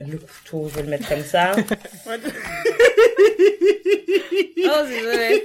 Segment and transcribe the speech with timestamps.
[0.00, 1.56] Le couteau, je vais le mettre comme ça.
[2.06, 2.10] oh,
[4.86, 5.44] désolé.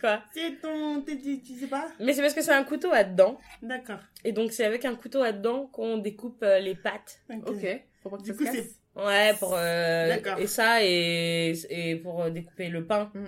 [0.00, 1.02] Quoi C'est ton.
[1.02, 3.38] Tu tu sais pas Mais c'est parce que c'est un couteau à dents.
[3.60, 3.98] D'accord.
[4.24, 7.20] Et donc, c'est avec un couteau à dents qu'on découpe euh, les pâtes.
[7.46, 7.66] Ok.
[8.02, 8.56] Faut pas que Du ça coup, se c'est.
[8.56, 8.74] casse.
[8.94, 9.54] Ouais, pour.
[9.54, 10.38] euh, D'accord.
[10.38, 13.10] et ça, et, et pour euh, découper le pain.
[13.14, 13.24] Mm.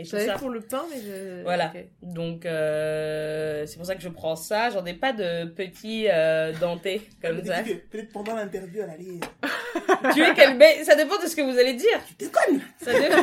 [0.00, 0.34] Et Je tout ça.
[0.34, 1.42] pour le pain, mais je...
[1.42, 1.72] Voilà.
[2.02, 4.70] Donc, euh, c'est pour ça que je prends ça.
[4.70, 7.56] J'en ai pas de petits euh, dentés comme ça.
[7.90, 10.12] Peut-être pendant l'interview, elle allait.
[10.14, 11.98] tu veux qu'elle baisse Ça dépend de ce que vous allez dire.
[12.06, 13.16] Tu déconnes Ça dépend.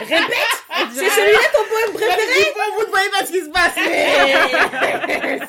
[0.00, 0.61] Répète
[0.92, 2.52] C'est celui-là ton poème préféré?
[2.52, 3.74] fois, vous ne voyez pas ce qui se passe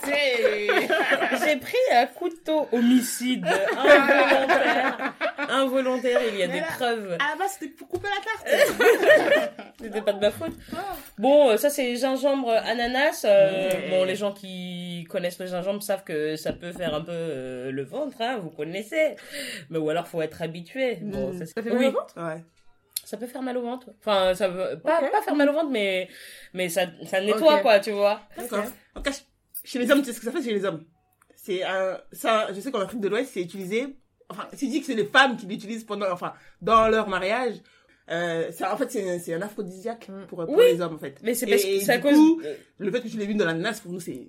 [0.03, 1.45] C'est.
[1.45, 3.45] J'ai pris un couteau homicide
[3.77, 5.13] involontaire.
[5.49, 7.13] Involontaire, il y a Mais des là- preuves.
[7.19, 10.53] À la base, c'était pour couper la tarte C'était pas de ma faute.
[11.17, 13.23] Bon, euh, ça c'est gingembre ananas.
[13.25, 17.11] Euh, Bon, les gens qui connaissent le gingembre savent que ça peut faire un peu
[17.11, 19.15] euh, le ventre, hein, vous connaissez.
[19.69, 20.97] Mais ou alors faut être habitué.
[21.01, 21.39] Bon, Mm.
[21.39, 22.13] ça, Ça fait oui, au ventre?
[22.17, 22.43] Ouais.
[23.13, 23.91] Ça peut faire mal au ventre.
[23.99, 26.07] Enfin, ça veut pas, pas faire mal au ventre, mais
[26.53, 28.21] mais ça ça nettoie quoi, tu vois.
[28.35, 28.63] D'accord.
[28.95, 29.17] En tout cas,
[29.63, 30.83] chez les hommes, tu sais ce que ça fait chez les hommes?
[31.35, 32.01] C'est un.
[32.11, 33.95] Ça, je sais qu'en Afrique de l'Ouest, c'est utilisé.
[34.29, 36.09] Enfin, c'est dit que c'est les femmes qui l'utilisent pendant.
[36.11, 37.55] Enfin, dans leur mariage.
[38.09, 40.25] Euh, ça, en fait, c'est un, c'est un aphrodisiaque Mm.
[40.27, 40.63] pour, pour Oui.
[40.73, 41.19] les hommes, en fait.
[41.23, 42.15] Mais c'est parce et que c'est à cause.
[42.15, 42.41] coup,
[42.79, 44.27] le fait que tu l'aies vu dans la nasse, pour nous, c'est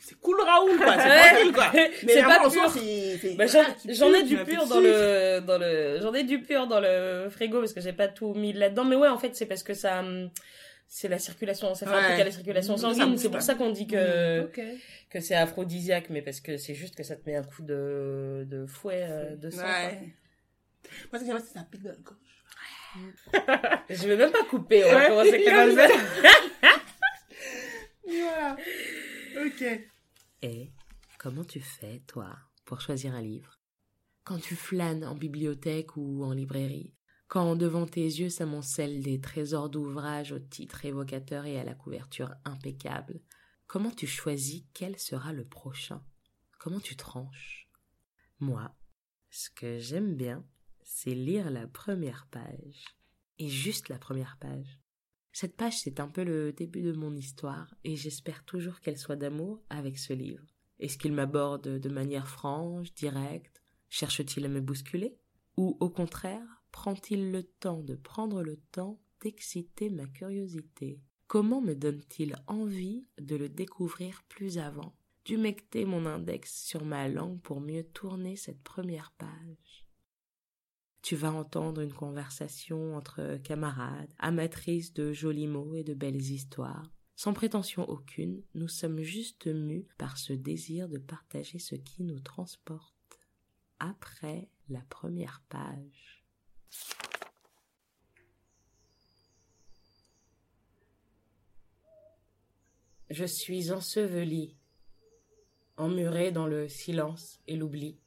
[0.00, 0.94] c'est cool Raoul, quoi.
[0.94, 1.28] C'est Ouais.
[1.32, 1.70] tranquille, quoi.
[1.74, 3.36] Mais C'est pas pur.
[3.36, 3.46] Bah,
[3.88, 7.28] j'en ai du un pur dans le dans le j'en ai du pur dans le
[7.30, 9.74] frigo parce que j'ai pas tout mis là-dedans mais ouais en fait c'est parce que
[9.74, 10.30] ça hum,
[10.88, 12.08] c'est la circulation ça fait un Ouais.
[12.10, 14.60] truc à la circulation sanguine c'est pour ça qu'on dit que Ok.
[15.10, 18.44] que c'est aphrodisiaque mais parce que c'est juste que ça te met un coup de
[18.48, 19.62] de fouet euh, de sang.
[19.62, 19.90] Moi,
[21.14, 22.18] ce que j'aime, c'est ça pique dans le gorge.
[23.88, 25.08] je vais même pas couper on va Ouais.
[25.08, 25.88] commencer comme ça
[28.04, 28.56] Voilà.
[29.36, 29.64] Ok.
[30.42, 30.72] Et
[31.18, 33.58] comment tu fais, toi, pour choisir un livre?
[34.24, 36.94] Quand tu flânes en bibliothèque ou en librairie,
[37.28, 42.34] quand devant tes yeux s'amoncellent des trésors d'ouvrages au titre évocateur et à la couverture
[42.44, 43.20] impeccable,
[43.66, 46.04] comment tu choisis quel sera le prochain?
[46.58, 47.68] Comment tu tranches?
[48.38, 48.74] Moi,
[49.30, 50.44] ce que j'aime bien,
[50.82, 52.84] c'est lire la première page.
[53.38, 54.78] Et juste la première page.
[55.32, 59.16] Cette page, c'est un peu le début de mon histoire, et j'espère toujours qu'elle soit
[59.16, 60.44] d'amour avec ce livre.
[60.78, 63.62] Est-ce qu'il m'aborde de manière franche, directe?
[63.88, 65.16] Cherche-t-il à me bousculer?
[65.56, 71.00] Ou au contraire, prend-il le temps de prendre le temps d'exciter ma curiosité?
[71.28, 74.94] Comment me donne-t-il envie de le découvrir plus avant?
[75.24, 79.81] D'humecter mon index sur ma langue pour mieux tourner cette première page?
[81.02, 86.88] Tu vas entendre une conversation entre camarades, amatrices de jolis mots et de belles histoires.
[87.16, 92.20] Sans prétention aucune, nous sommes juste mus par ce désir de partager ce qui nous
[92.20, 92.94] transporte.
[93.80, 96.24] Après la première page.
[103.10, 104.56] Je suis ensevelie,
[105.76, 107.98] emmurée dans le silence et l'oubli,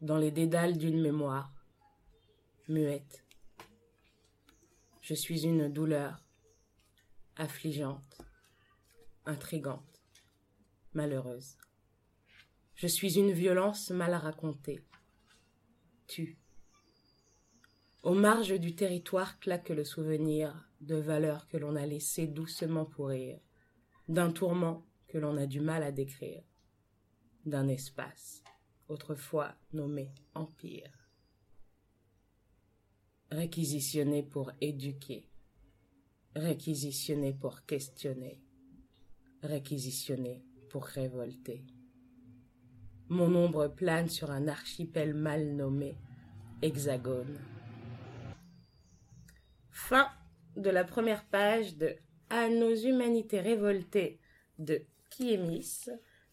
[0.00, 1.55] dans les dédales d'une mémoire
[2.68, 3.24] muette.
[5.00, 6.20] Je suis une douleur
[7.36, 8.22] affligeante,
[9.24, 10.02] intrigante,
[10.92, 11.56] malheureuse.
[12.74, 14.84] Je suis une violence mal racontée.
[16.08, 16.38] Tu.
[18.02, 23.38] Aux marges du territoire claque le souvenir de valeurs que l'on a laissées doucement pourrir,
[24.08, 26.42] d'un tourment que l'on a du mal à décrire,
[27.44, 28.42] d'un espace
[28.88, 31.05] autrefois nommé empire
[33.30, 35.28] réquisitionné pour éduquer,
[36.34, 38.40] réquisitionné pour questionner,
[39.42, 41.64] réquisitionné pour révolter.
[43.08, 45.96] Mon ombre plane sur un archipel mal nommé
[46.62, 47.38] Hexagone.
[49.70, 50.08] Fin
[50.56, 51.96] de la première page de
[52.30, 54.18] À nos humanités révoltées
[54.58, 55.86] de Kiemis,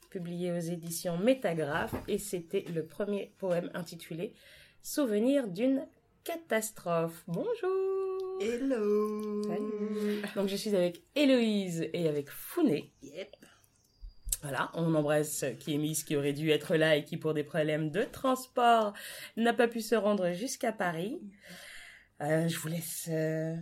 [0.10, 4.34] publié aux éditions Métagraphe, et c'était le premier poème intitulé
[4.82, 5.86] Souvenir d'une
[6.24, 7.24] catastrophe.
[7.28, 9.44] Bonjour Hello.
[9.44, 10.22] Salut.
[10.36, 12.94] Donc je suis avec Héloïse et avec Founé.
[13.02, 13.36] Yep.
[14.42, 18.04] Voilà, on embrasse Kémis qui aurait dû être là et qui pour des problèmes de
[18.04, 18.94] transport
[19.38, 21.20] n'a pas pu se rendre jusqu'à Paris.
[22.22, 23.56] Euh, je vous laisse euh,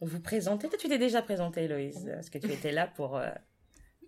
[0.00, 0.68] vous présenter.
[0.68, 3.30] Toi tu t'es déjà présentée Héloïse, parce que tu étais là pour euh,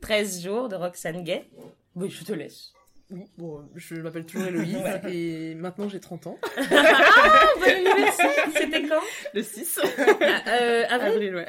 [0.02, 1.48] 13 jours de Roxane Gay.
[1.94, 2.74] Oui, je te laisse.
[3.10, 4.76] Oui, bon, je m'appelle toujours Héloïse
[5.08, 6.38] et maintenant j'ai 30 ans.
[6.56, 9.00] Ah, bon anniversaire C'était quand?
[9.34, 11.12] Le 6 Ah, euh, Avril?
[11.12, 11.46] Avril, ouais.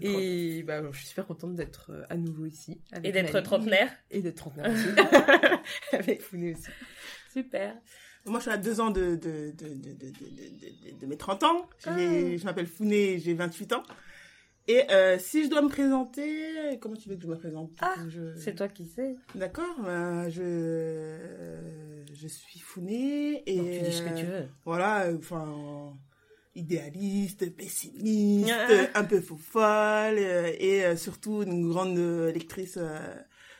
[0.00, 2.80] Et bah, je suis super contente d'être euh, à nouveau ici.
[2.92, 3.90] avec Et d'être trentenaire.
[4.10, 4.86] Et d'être trentenaire aussi.
[5.92, 6.68] avec Founé aussi.
[7.32, 7.76] Super.
[8.26, 11.16] Moi, je suis à deux ans de, de, de, de, de, de, de- de mes
[11.16, 11.68] 30 ans.
[11.96, 13.82] J'ai- Je m'appelle Founé, j'ai 28 ans.
[14.66, 17.94] Et euh, si je dois me présenter, comment tu veux que je me présente Ah,
[18.08, 19.14] Je- C'est toi qui sais.
[19.34, 24.48] D'accord, ben, je, euh, je suis Founé et Donc tu dis ce que tu veux.
[24.64, 25.92] voilà, euh, enfin
[26.54, 28.70] idéaliste, pessimiste, Ah.
[28.70, 31.98] euh, un peu faux folle et surtout une grande
[32.32, 32.78] lectrice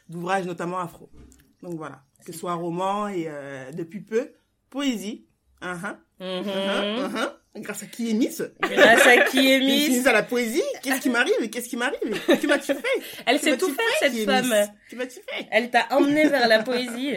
[0.09, 1.11] d'ouvrages notamment afro.
[1.63, 4.33] Donc voilà, que ce soit roman et euh, depuis peu
[4.71, 5.27] poésie.
[5.61, 6.27] Uh-huh, Mhm.
[6.47, 7.33] uh-huh, uh-huh.
[7.57, 10.63] Grâce à qui est Miss Grâce à qui est Miss mise à la poésie.
[10.83, 11.49] Qu'est-ce qui m'arrive?
[11.51, 12.01] Qu'est-ce qui m'arrive?
[12.41, 13.03] Tu m'as-tu fait?
[13.27, 14.47] Elle sait tout faire, cette femme.
[14.49, 14.69] Miss?
[14.91, 15.47] Tu m'as-tu fait?
[15.51, 17.15] Elle t'a emmené vers la poésie.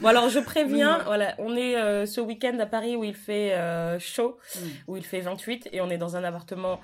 [0.00, 3.54] Bon alors je préviens, voilà, on est euh, ce week-end à Paris où il fait
[3.54, 4.68] euh, chaud, Mm.
[4.88, 6.80] où il fait 28 et on est dans un appartement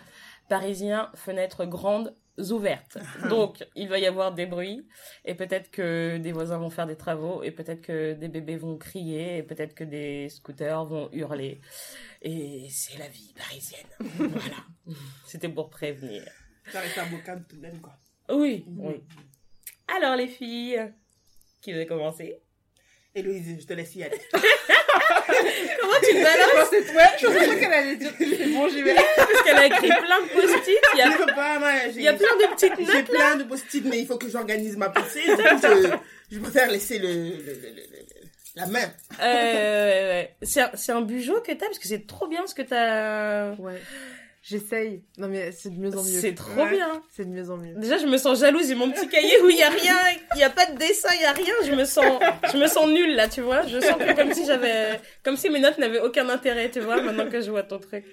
[0.49, 2.15] parisien, fenêtres grandes
[2.51, 2.97] ouvertes.
[3.29, 4.87] Donc il va y avoir des bruits
[5.27, 8.77] et peut-être que des voisins vont faire des travaux et peut-être que des bébés vont
[8.79, 11.61] crier et peut-être que des scooters vont hurler.
[12.29, 13.87] Et c'est la vie parisienne.
[14.01, 14.57] voilà.
[15.29, 16.25] C'était pour prévenir.
[16.73, 17.93] Ça reste un bocal tout de même quoi.
[18.29, 18.95] Oui, oui.
[19.87, 20.93] Alors les filles,
[21.63, 22.37] qui veut commencer?
[23.15, 24.21] Héloïse, je te laisse y aller.
[24.33, 28.13] Comment tu te balances Je pensais, ouais, je pensais qu'elle allait dire
[28.55, 28.95] bon, j'y vais.
[28.95, 32.09] Parce qu'elle a écrit plein de post-it, il y a, pas, moi, j'ai- il y
[32.09, 33.09] a plein de petites J'ai notes.
[33.11, 35.23] plein de post-it, mais il faut que j'organise ma pensée.
[35.25, 35.97] Je,
[36.33, 38.07] je préfère laisser le- le- le- le-
[38.57, 38.91] la main.
[39.21, 40.37] Euh, ouais, ouais.
[40.43, 43.53] c'est un, c'est un bugeot que t'as, parce que c'est trop bien ce que t'as...
[43.61, 43.81] Ouais.
[44.49, 45.03] J'essaye.
[45.19, 46.21] Non, mais c'est de mieux en mieux.
[46.21, 46.71] C'est trop Ouais.
[46.71, 47.03] bien.
[47.11, 47.75] C'est de mieux en mieux.
[47.75, 49.97] Déjà, je me sens jalouse, j'ai mon petit cahier où il y a rien,
[50.37, 52.21] il y a pas de dessin, il y a rien, je me sens,
[52.53, 53.67] je me sens nulle là, tu vois.
[53.67, 57.03] Je sens que comme si j'avais, comme si mes notes n'avaient aucun intérêt, tu vois,
[57.03, 58.05] maintenant que je vois ton truc.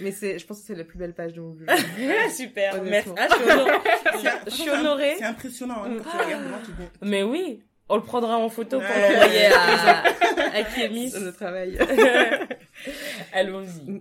[0.00, 1.72] Mais c'est, je pense que c'est la plus belle page de mon bureau.
[2.36, 3.14] Super, Honnêtement.
[3.16, 3.34] merci.
[3.40, 3.80] Ah, je suis honorée.
[4.20, 5.14] C'est- Je suis honorée.
[5.18, 5.84] C'est impressionnant.
[5.84, 8.78] Hein, quand tu regardes devant, tu te dis, Mais oui, on le prendra en photo
[8.80, 9.12] pour Ouais.
[9.12, 10.02] l'envoyer à,
[10.58, 11.10] à Kémis.
[11.10, 11.78] C'est notre travail.
[13.32, 14.00] Allons-y.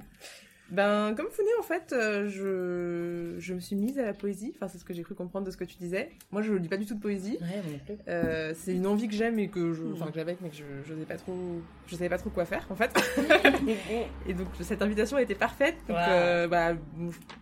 [0.70, 4.52] Ben, comme Founé, en fait, euh, je, je me suis mise à la poésie.
[4.58, 6.10] Enfin, c'est ce que j'ai cru comprendre de ce que tu disais.
[6.34, 7.38] Moi, je lis pas du tout de poésie.
[7.40, 7.96] Ouais, moi non plus.
[8.10, 10.64] Euh, c'est une envie que j'aime et que je, enfin, que j'avais, mais que je,
[10.86, 12.92] je savais pas trop, je savais pas trop quoi faire, en fait.
[14.28, 15.76] Et donc, cette invitation était parfaite.
[15.88, 16.04] Donc, Wow.
[16.10, 16.74] euh, bah,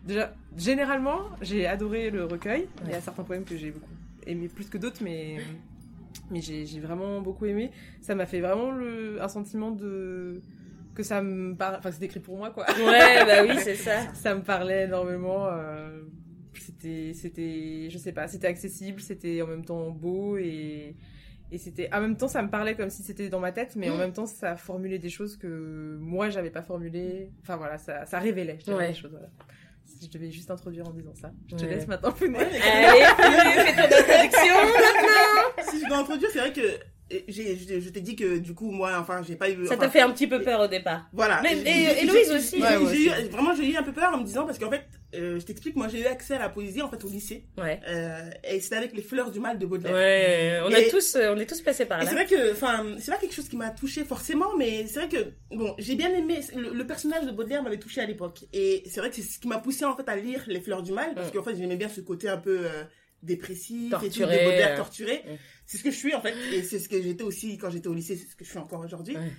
[0.04, 2.68] déjà, généralement, j'ai adoré le recueil.
[2.86, 3.90] Il y a certains poèmes que j'ai beaucoup
[4.28, 5.38] aimé plus que d'autres, mais,
[6.32, 7.72] mais j'ai, j'ai vraiment beaucoup aimé.
[8.02, 10.42] Ça m'a fait vraiment le, un sentiment de,
[10.94, 12.66] que ça me parle, enfin, c'est écrit pour moi, quoi.
[12.78, 14.02] Ouais, bah oui, c'est ça.
[14.14, 15.48] ça me parlait énormément.
[15.48, 16.02] euh,
[16.60, 20.96] c'était, c'était, je sais pas, c'était accessible, c'était en même temps beau et,
[21.52, 23.90] et c'était, en même temps, ça me parlait comme si c'était dans ma tête, mais
[23.90, 24.00] en Mm.
[24.00, 27.30] même temps, ça formulait des choses que moi, j'avais pas formulées.
[27.42, 28.88] Enfin voilà, ça, ça révélait, je Ouais.
[28.90, 29.12] des choses.
[29.12, 29.30] Voilà.
[30.02, 31.70] Je devais juste introduire en disant ça, je te Ouais.
[31.76, 33.06] laisse maintenant, mais Allez,
[33.64, 35.25] fais ton introduction maintenant.
[35.70, 36.62] Si je dois introduire, c'est vrai que
[37.28, 39.68] j'ai, je, je t'ai dit que du coup, moi, enfin, j'ai pas eu.
[39.68, 41.08] Ça t'a fait un petit peu peur au départ.
[41.14, 41.40] Voilà.
[41.44, 42.58] Mais- et j'ai- aussi.
[42.58, 44.86] j'ai- Ouais, eu- vraiment, j'ai eu un peu peur en me disant, parce qu'en fait,
[45.14, 47.46] euh, je t'explique, moi, j'ai eu accès à la poésie, en fait, au lycée.
[47.60, 47.80] Ouais.
[47.88, 49.94] Euh, et c'était avec les fleurs du mal de Baudelaire.
[49.94, 52.06] Ouais, on a Et- tous, euh, on est tous passés par là.
[52.08, 55.08] c'est vrai que, enfin, c'est pas quelque chose qui m'a touché forcément, mais c'est vrai
[55.10, 58.40] que, bon, j'ai bien aimé, le, le personnage de Baudelaire m'avait touché à l'époque.
[58.52, 60.82] Et c'est vrai que c'est ce qui m'a poussé, en fait, à lire Les Fleurs
[60.82, 61.34] du Mal, parce Mm.
[61.34, 62.84] qu'en fait, j'aimais bien ce côté un peu euh,
[63.24, 64.78] dépressif, et tout, Torturé, de Baudelaire euh.
[64.78, 65.24] torturé.
[65.66, 67.88] C'est ce que je suis, en fait, et c'est ce que j'étais aussi quand j'étais
[67.88, 69.16] au lycée, c'est ce que je suis encore aujourd'hui.
[69.18, 69.32] Ouais.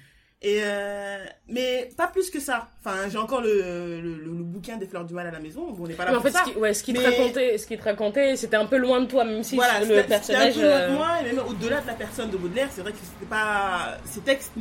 [0.42, 2.68] Et euh, mais pas plus que ça.
[2.84, 5.86] Enfin, j'ai encore le, le, bouquin des Fleurs du Mal à la maison, bon, on
[5.86, 6.44] n'est pas là Mais en pour fait, ça.
[6.46, 9.00] ce qui, ouais, ce qui te racontait, ce qui te racontait, c'était un peu loin
[9.00, 10.54] de toi, même si voilà, le c'était- c'était un personnage.
[10.54, 12.92] peu loin de euh, moi, et même au-delà de la personne de Baudelaire, c'est vrai
[12.92, 13.96] que c'était pas.
[14.04, 14.52] Ces textes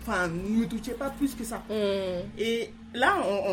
[0.00, 1.62] enfin, ne me touchaient pas plus que ça.
[1.68, 3.50] hmm, Et là, en,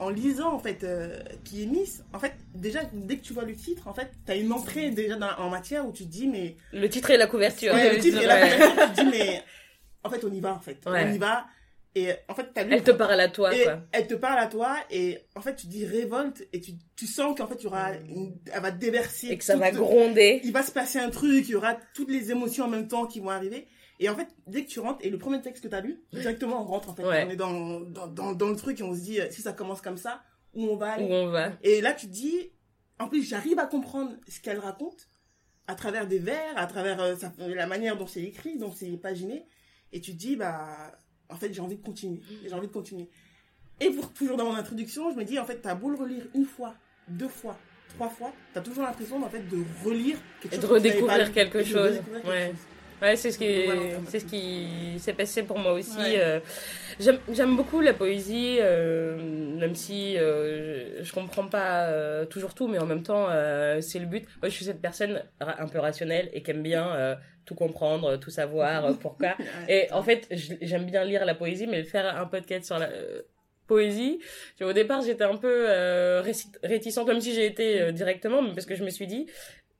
[0.00, 3.32] en, en lisant, en fait, euh, qui est Miss, en fait, déjà, dès que tu
[3.32, 6.10] vois le titre, en fait, t'as une entrée déjà dans- en matière où tu te
[6.10, 6.56] dis, mais.
[6.72, 7.72] Le titre et la couverture.
[7.74, 9.42] Ouais, le titre et la couverture, tu te dis, mais.
[10.04, 10.78] En fait, on y va, en fait.
[10.86, 11.04] Ouais.
[11.06, 11.44] On y va.
[11.94, 12.72] Et en fait, t'as lu.
[12.72, 13.80] Elle te parle à toi, Et quoi.
[13.92, 17.36] elle te parle à toi et en fait tu dis révolte et tu, tu sens
[17.36, 20.40] qu'en fait tu auras une- elle va déverser Et que ça va gronder.
[20.42, 23.04] il va se passer un truc il y aura toutes les émotions en même temps
[23.06, 23.68] qui vont arriver
[24.04, 26.02] et en fait dès que tu rentres et le premier texte que tu as lu
[26.12, 27.24] directement on rentre en fait Ouais.
[27.26, 29.52] on est dans, dans, dans, dans le truc et on se dit euh, si ça
[29.52, 30.22] commence comme ça
[30.54, 31.52] où on va aller Où on va.
[31.62, 32.50] et là tu te dis
[32.98, 35.08] en plus j'arrive à comprendre ce qu'elle raconte
[35.66, 38.90] à travers des vers à travers euh, sa- la manière dont c'est écrit dont c'est
[38.98, 39.46] paginé
[39.92, 40.92] et tu te dis bah
[41.28, 43.08] en fait j'ai envie de continuer j'ai envie de continuer
[43.80, 46.26] et pour toujours dans mon introduction je me dis en fait t'as beau le relire
[46.34, 46.74] une fois
[47.08, 47.56] deux fois
[47.94, 51.58] trois fois t'as toujours l'impression en fait de relire quelque Et chose de redécouvrir quelque
[51.58, 51.76] et de chose.
[51.98, 52.46] redécouvrir quelque Ouais.
[52.48, 52.56] chose.
[53.02, 53.80] Ouais, c'est ce qui, Voilà.
[54.08, 55.98] c'est ce qui s'est passé pour moi aussi.
[55.98, 56.18] Ouais.
[56.18, 56.40] euh,
[57.00, 59.16] j'aime, j'aime beaucoup la poésie, euh,
[59.58, 63.28] même si euh, je, comprends pas euh, toujours tout, mais en même temps,
[63.80, 64.24] c'est le but.
[64.40, 68.30] Moi, je suis cette personne un peu rationnelle et qui aime bien tout comprendre, tout
[68.30, 69.34] savoir, pourquoi.
[69.68, 72.88] Et en fait, j'aime bien lire la poésie, mais faire un podcast sur la
[73.66, 74.18] poésie,
[74.60, 76.22] au départ, j'étais un peu euh,
[76.62, 79.26] réticente, même si j'ai été euh, directement, mais parce que je me suis dit,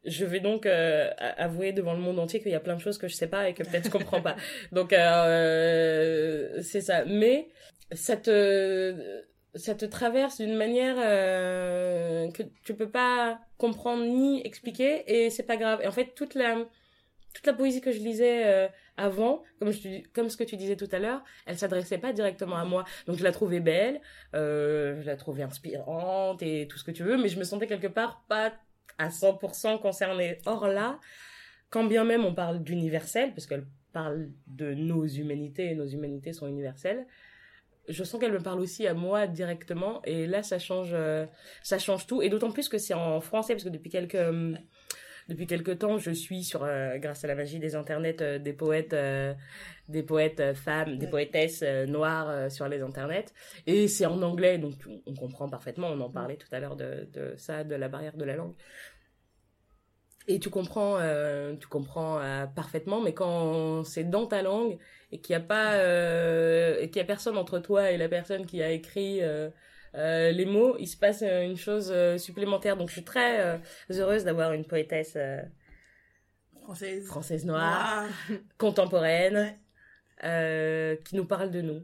[0.04, 2.98] je vais donc euh, avouer devant le monde entier qu'il y a plein de choses
[2.98, 4.36] que je sais pas et que peut-être je comprends pas.
[4.72, 7.04] Donc euh, c'est ça.
[7.04, 7.48] Mais
[7.92, 9.22] ça te
[9.54, 15.42] ça te traverse d'une manière euh, que tu peux pas comprendre ni expliquer et c'est
[15.42, 15.80] pas grave.
[15.82, 16.56] Et en fait toute la
[17.34, 20.76] toute la poésie que je lisais euh, avant, comme je comme ce que tu disais
[20.76, 22.84] tout à l'heure, elle s'adressait pas directement à moi.
[23.06, 24.00] Donc je la trouvais belle,
[24.34, 27.66] euh, je la trouvais inspirante et tout ce que tu veux, mais je me sentais
[27.66, 28.52] quelque part pas
[29.02, 30.38] à 100% concernée.
[30.46, 30.98] Or là,
[31.70, 36.32] quand bien même on parle d'universel, parce qu'elle parle de nos humanités et nos humanités
[36.32, 37.06] sont universelles,
[37.88, 41.26] je sens qu'elle me parle aussi à moi directement et là ça change euh,
[41.62, 42.22] ça change tout.
[42.22, 44.54] Et d'autant plus que c'est en français parce que depuis quelques euh,
[45.28, 48.94] depuis quelques temps je suis sur euh, grâce à la magie des internets des poètes
[49.88, 53.26] des poètes femmes des poétesses noires sur les internets.
[53.66, 55.88] Et c'est en anglais donc on- on comprend parfaitement.
[55.88, 58.54] On en parlait tout à l'heure de, de ça de la barrière de la langue
[60.28, 64.78] et tu comprends euh, tu comprends euh, parfaitement mais quand c'est dans ta langue
[65.10, 68.46] et qu'il n'y a pas euh, qu'il y a personne entre toi et la personne
[68.46, 69.50] qui a écrit euh,
[69.94, 72.76] euh, les mots il se passe euh, une chose supplémentaire.
[72.76, 73.60] Donc je suis très
[73.90, 75.42] heureuse d'avoir une poétesse euh,
[76.62, 77.06] Française.
[77.06, 78.04] française noire
[78.58, 79.58] contemporaine
[80.24, 81.82] euh, qui nous parle de nous.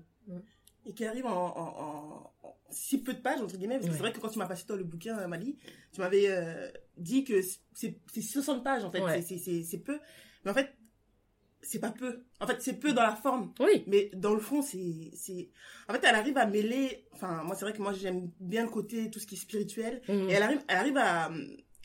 [0.86, 2.32] Et qui arrive en, en- en
[2.70, 3.96] si peu de pages, entre guillemets, parce que Ouais.
[3.96, 5.56] c'est vrai que quand tu m'as passé toi le bouquin, euh, Mali,
[5.92, 7.40] tu m'avais euh, dit que
[7.72, 9.22] c'est c'est 60 pages, en fait, Ouais.
[9.22, 9.98] C'est- peu,
[10.44, 10.74] mais en fait,
[11.60, 12.24] c'est pas peu.
[12.40, 15.10] En fait, c'est peu dans la forme, oui mais dans le fond, c'est...
[15.14, 15.50] c'est-
[15.88, 17.06] En fait, elle arrive à mêler...
[17.12, 20.00] Enfin, moi, c'est vrai que moi, j'aime bien le côté, tout ce qui est spirituel,
[20.08, 20.28] Mhm.
[20.30, 21.30] et elle arrive, elle arrive à,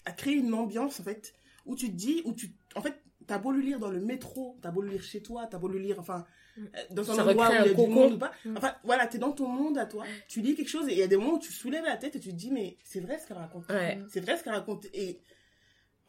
[0.05, 1.33] à créer une ambiance, en fait,
[1.65, 2.53] où tu te dis, où tu...
[2.75, 5.47] En fait, t'as beau le lire dans le métro, t'as beau le lire chez toi,
[5.47, 6.25] t'as beau le lire, enfin,
[6.91, 8.31] dans un Ça endroit où il y a du monde ou pas.
[8.45, 8.57] Mm.
[8.57, 11.03] Enfin, voilà, t'es dans ton monde à toi, tu lis quelque chose, et il y
[11.03, 13.19] a des moments où tu soulèves la tête et tu te dis, mais c'est vrai
[13.19, 13.67] ce qu'elle raconte.
[13.69, 14.85] ouais C'est vrai ce qu'elle raconte.
[14.93, 15.19] Et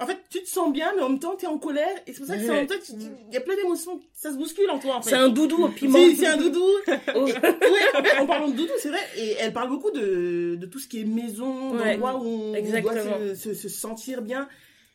[0.00, 2.18] en fait, tu te sens bien, mais en même temps, t'es en colère, et c'est
[2.18, 4.32] pour ça que c'est en même temps, tu- tu- il y a plein d'émotions, ça
[4.32, 5.10] se bouscule en toi, en fait.
[5.10, 6.64] c'est un doudou au piment C'est- un doudou.
[6.66, 6.90] Oh.
[7.28, 8.98] Et- ouais, en fait, en parlant de doudou, c'est vrai.
[9.16, 12.54] Et elle parle beaucoup de, de tout ce qui est maison, Ouais, d'endroits où on
[12.54, 12.92] exactement.
[13.18, 14.48] doit se, se, se sentir bien.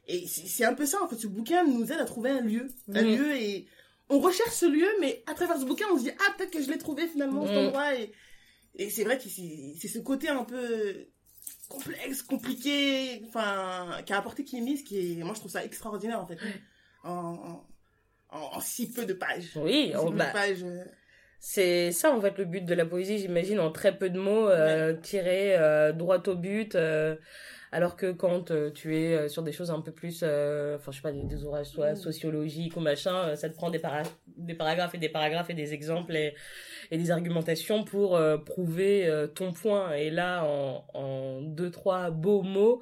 [0.09, 1.15] Et c'est un peu ça, en fait.
[1.15, 2.67] Ce bouquin nous aide à trouver un lieu.
[2.93, 3.67] Un lieu et
[4.09, 6.61] on recherche ce lieu, mais à travers ce bouquin, on se dit, ah, peut-être que
[6.61, 7.65] je l'ai trouvé finalement, cet Mhm.
[7.67, 7.95] endroit.
[7.95, 8.11] Et,
[8.75, 11.07] et c'est vrai que c'est ce côté un peu
[11.67, 16.39] complexe, compliqué, enfin, qu'a apporté Kimis, qui est, moi, je trouve ça extraordinaire, en fait.
[17.03, 19.51] En, en, en- en si peu de pages.
[19.55, 20.63] oui Si bah, de pages.
[20.63, 20.83] euh,
[21.39, 24.49] C'est ça en fait le but de la poésie, j'imagine, en très peu de mots,
[24.49, 26.75] euh, tirés euh, droit au but.
[26.75, 27.15] euh,
[27.71, 30.91] alors que quand euh, tu es euh, sur des choses un peu plus, euh, enfin
[30.91, 31.95] je sais pas, des, des ouvrages soit Mm.
[31.97, 35.73] sociologiques ou machin, ça te prend des, para- des paragraphes et des paragraphes et des
[35.73, 36.35] exemples et,
[36.91, 39.93] et des argumentations pour prouver ton point.
[39.93, 42.81] Et là, en, en deux trois beaux mots,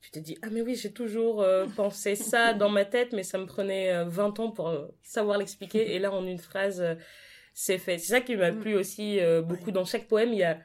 [0.00, 3.22] tu te dis ah mais oui j'ai toujours euh, pensé ça dans ma tête, mais
[3.22, 5.94] ça me prenait euh, 20 ans pour euh, savoir l'expliquer.
[5.94, 6.82] Et là en une phrase
[7.52, 7.98] c'est fait.
[7.98, 8.60] C'est ça qui m'a Mm.
[8.60, 10.32] plu aussi beaucoup dans chaque poème.
[10.32, 10.58] Il y a,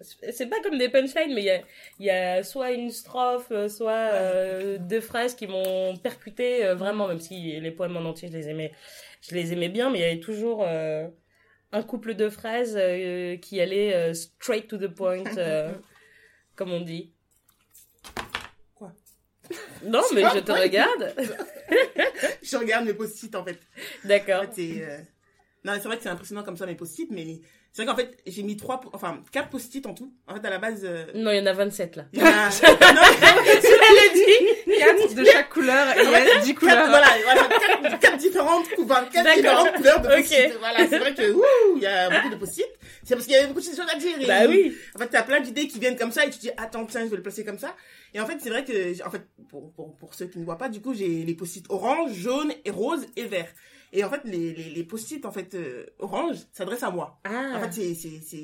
[0.00, 1.60] c'est pas comme des punchlines, mais il y a,
[1.98, 7.08] il y a soit une strophe, soit euh, deux phrases qui m'ont percuté euh, vraiment,
[7.08, 8.72] même si les poèmes en entier je les aimais,
[9.20, 11.08] je les aimais bien, mais il y avait toujours euh,
[11.72, 12.78] un couple de phrases
[13.42, 15.24] qui allait straight to the point,
[16.56, 17.12] comme on dit.
[18.74, 18.92] Quoi?
[19.84, 21.14] Non, mais je te regarde.
[22.42, 23.58] je regarde mes post-it en fait.
[24.04, 24.44] En D'accord.
[24.44, 24.98] fait, c'est, euh,
[25.64, 27.40] Non, c'est vrai que c'est impressionnant comme ça mes post-it, mais
[27.72, 30.12] c'est vrai qu'en fait j'ai mis trois, enfin quatre post-it en tout.
[30.26, 32.04] En fait à la base, euh, Non, il y en a 27 là.
[32.12, 32.30] il y en a...
[32.32, 33.42] non,
[33.90, 34.78] Elle dit.
[34.78, 36.88] Quatre de chaque couleur et il y a dix quatre, couleurs.
[36.88, 40.16] voilà, voilà, quatre, quatre différentes, enfin, quatre différentes couleurs de Ok.
[40.16, 40.52] post-it.
[40.58, 41.42] Voilà, c'est vrai que ouh,
[41.76, 42.66] il y a beaucoup de post-it.
[43.04, 44.20] C'est parce qu'il y avait beaucoup de choses à dire.
[44.20, 44.76] et- Bah oui.
[44.94, 47.04] En fait, t'as plein d'idées qui viennent comme ça et tu te dis, attends, tiens,
[47.04, 47.74] je vais le placer comme ça.
[48.14, 50.58] Et en fait, c'est vrai que, en fait, pour, pour, pour ceux qui ne voient
[50.58, 53.48] pas, du coup, j'ai les post-it orange, jaune, et rose et vert.
[53.92, 57.18] Et en fait, les, les, les post-it, en fait, euh, orange, s'adressent à moi.
[57.24, 57.56] Ah.
[57.56, 58.36] En fait, c'est, c'est, c'est,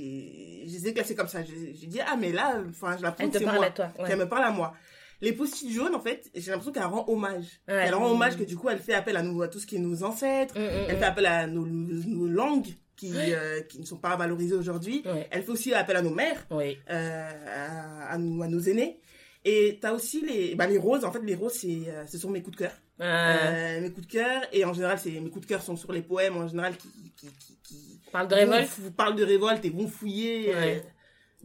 [0.67, 1.41] je les ai classés comme ça.
[1.45, 3.67] J'ai dit, ah, mais là, enfin, je la Elle prends, te c'est parle moi.
[3.67, 3.88] à toi.
[3.99, 4.07] ouais.
[4.11, 4.75] Elle me parle à moi.
[5.20, 7.44] Les post-it jaunes, en fait, j'ai l'impression qu'elle rend hommage.
[7.68, 7.85] Ouais.
[7.87, 9.76] Elle rend hommage que, du coup, elle fait appel à nous, à tout ce qui
[9.76, 10.58] est nos ancêtres.
[10.58, 10.99] Mm, mm, Elle mm.
[10.99, 15.02] fait appel à nos, nos langues qui, euh, qui ne sont pas valorisées aujourd'hui.
[15.04, 15.26] Ouais.
[15.30, 18.99] Elle fait aussi appel à nos mères euh, à, à nous, à nos aînés.
[19.44, 21.04] Et t'as aussi les, bah, les roses.
[21.04, 22.73] En fait, les roses, c'est, euh, ce sont mes coups de cœur.
[23.00, 25.92] Euh, mes coups de cœur et en général c'est mes coups de cœur sont sur
[25.92, 28.70] les poèmes en général qui qui, qui, qui Parle de révolte.
[28.78, 30.82] vous, parlent de révolte et vont fouiller Ouais.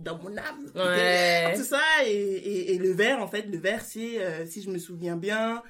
[0.03, 1.53] Dans mon âme Ouais.
[1.55, 4.69] tout ça et, et, et le vers en fait le vers c'est euh, si je
[4.69, 5.61] me souviens bien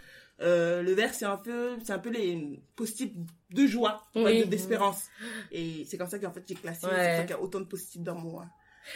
[0.41, 3.13] euh, le vers c'est un peu c'est un peu les post-it
[3.51, 4.39] de joie Oui.
[4.39, 5.03] de- d'espérance
[5.51, 6.93] et c'est comme ça qu'en fait j'ai classé Ouais.
[6.93, 8.45] c'est pour ça qu'il y a autant de post-it dans moi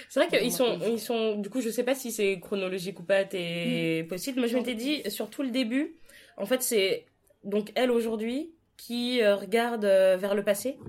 [0.09, 3.03] C'est vrai qu'ils sont, ils sont, du coup, je sais pas si c'est chronologique ou
[3.03, 4.39] pas, tes possible.
[4.39, 5.95] Moi, je m'étais dit, sur tout le début,
[6.37, 7.05] en fait, c'est,
[7.43, 10.79] donc, elle aujourd'hui, qui euh, regarde vers le passé,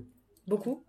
[0.47, 0.83] beaucoup,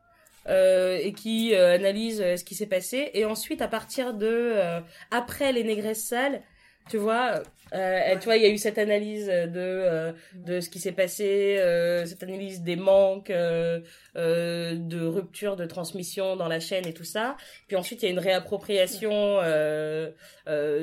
[0.47, 3.11] euh, et qui euh, analyse euh, ce qui s'est passé.
[3.13, 4.79] Et ensuite, à partir de, euh,
[5.11, 6.41] après les négresses sales,
[6.89, 10.69] tu vois, euh, tu vois, il y a eu cette analyse de, euh, de ce
[10.69, 16.87] qui s'est passé, euh, cette analyse des manques, de rupture de transmission dans la chaîne
[16.87, 17.35] et tout ça.
[17.67, 19.41] Puis ensuite, il y a une réappropriation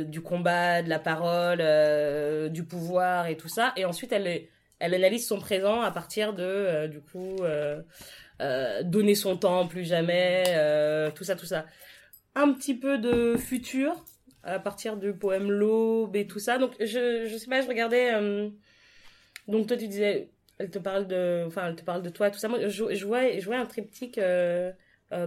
[0.04, 3.73] du combat, de la parole, du pouvoir et tout ça.
[3.76, 4.42] Et ensuite, elle,
[4.78, 7.37] elle analyse son présent à partir de, du coup,
[8.40, 11.66] euh, donner son temps, plus jamais, euh, tout ça, tout ça.
[12.34, 14.04] Un petit peu de futur
[14.42, 16.58] à partir du poème L'aube et tout ça.
[16.58, 18.12] Donc, je, je sais pas, je regardais.
[18.14, 18.48] euh,
[19.48, 22.38] donc, toi, tu disais, elle te parle de, enfin, elle te parle de toi, tout
[22.38, 22.48] ça.
[22.48, 24.18] Moi, je, je vois, je vois un triptyque.
[24.18, 24.72] euh,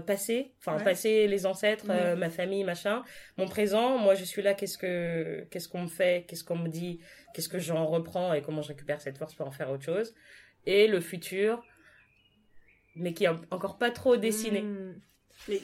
[0.05, 0.83] passé, enfin Ouais.
[0.83, 3.03] passé les ancêtres, euh, ma famille, machin.
[3.37, 6.67] Mon présent, moi je suis là, qu'est-ce que qu'est-ce qu'on me fait, qu'est-ce qu'on me
[6.67, 6.99] dit,
[7.33, 10.13] qu'est-ce que j'en reprends et comment je récupère cette force pour en faire autre chose.
[10.65, 11.63] Et le futur,
[12.99, 14.61] mais qui est en- encore pas trop dessiné.
[14.61, 14.95] Mm.
[15.49, 15.61] mais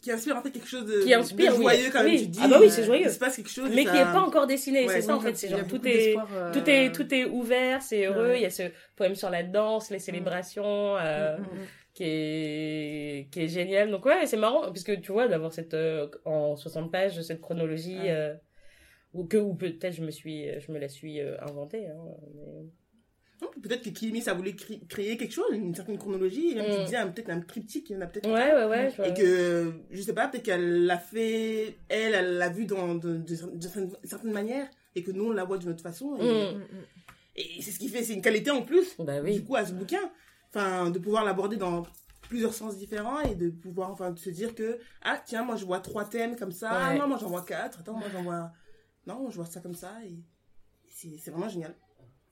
[0.00, 1.62] qui inspire en fait quelque chose de, Qui inspire, de oui.
[1.62, 2.10] joyeux quand Oui.
[2.12, 3.06] même tu dis Ah bah oui, euh, c'est joyeux.
[3.06, 5.16] il se passe quelque chose Mais qui ça- est pas encore dessiné, Ouais, c'est ça
[5.16, 8.38] en fait, c'est genre tout est euh, tout est tout est ouvert, c'est heureux, Ouais.
[8.38, 8.64] il y a ce
[8.96, 11.66] poème sur la danse, les célébrations euh, Mm, mm, mm.
[11.94, 13.90] qui est qui est génial.
[13.90, 17.40] Donc ouais, c'est marrant parce que tu vois d'avoir cette euh, en 60 pages cette
[17.40, 18.10] chronologie Ouais.
[18.10, 18.34] euh,
[19.14, 21.96] ou que ou peut-être je me suis je me la suis euh, inventée hein,
[22.34, 22.66] mais-
[23.62, 26.94] Peut-être que Kimi ça voulait cré- créer quelque chose, une certaine chronologie, et même Mm.
[26.94, 28.88] un- peut-être un triptyque, il y en a peut-être Ouais ouais ouais.
[28.90, 29.08] vois.
[29.08, 33.16] et que je sais pas peut-être qu'elle l'a fait elle elle l'a vu dans de,
[33.16, 36.22] de, de certaines, certaines manières et que nous on la voit d'une autre façon et,
[36.22, 36.56] Mm.
[36.56, 36.84] Mm, mm.
[37.36, 39.72] et c'est ce qui fait c'est une qualité en plus Bah du coup à ce
[39.72, 40.10] bouquin
[40.50, 41.84] enfin de pouvoir l'aborder dans
[42.28, 45.64] plusieurs sens différents et de pouvoir enfin de se dire que ah tiens moi je
[45.64, 46.98] vois trois thèmes comme ça ah Ouais.
[46.98, 48.52] non moi j'en vois quatre attends moi j'en vois
[49.06, 50.16] non je vois ça comme ça et
[50.88, 51.74] c'est vraiment génial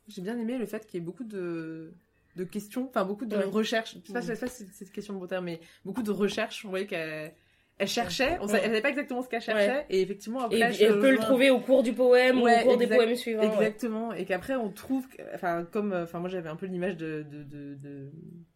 [0.08, 1.92] J'ai bien aimé le fait qu'il y ait beaucoup de,
[2.36, 3.44] de questions, enfin beaucoup de Ouais.
[3.44, 3.96] recherches.
[4.02, 6.02] Je sais pas, je sais pas si c'est une question de bon terme, mais beaucoup
[6.02, 6.64] de recherches.
[6.64, 7.32] On voyait qu'elle
[7.78, 10.56] elle cherchait, on savait, elle savait pas exactement ce qu'elle cherchait, et effectivement après.
[10.58, 13.40] Et elle peut le trouver au cours du poème ou au cours des poèmes suivants.
[13.42, 13.48] ouais.
[13.48, 17.42] Exactement, et qu'après on trouve, enfin comme, enfin moi j'avais un peu l'image de de-
[17.42, 18.10] de- de-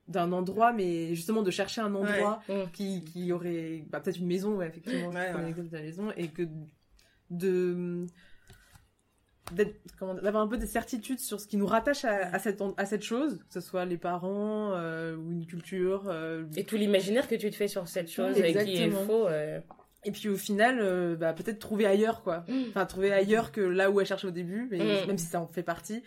[0.08, 2.70] d'un endroit, mais justement de chercher un endroit Mm.
[2.72, 5.46] qui, qui aurait bah, peut-être une maison, ouais, effectivement, comme ouais.
[5.46, 6.42] l'exemple de la maison, et que
[7.30, 8.06] de
[9.52, 13.02] d'avoir un peu des certitudes sur ce qui nous rattache à, à cette, à cette
[13.02, 16.04] chose, que ce soit les parents euh, ou une culture.
[16.08, 19.28] euh, Et tout l'imaginaire que tu te fais sur cette chose et qui est faux.
[19.28, 19.60] euh.
[20.04, 22.44] Et puis au final, euh, bah, peut-être trouver ailleurs, quoi.
[22.48, 22.64] Mm.
[22.70, 25.06] Enfin, trouver ailleurs que là où elle cherchait au début, mais Mm.
[25.08, 26.02] même si ça en fait partie.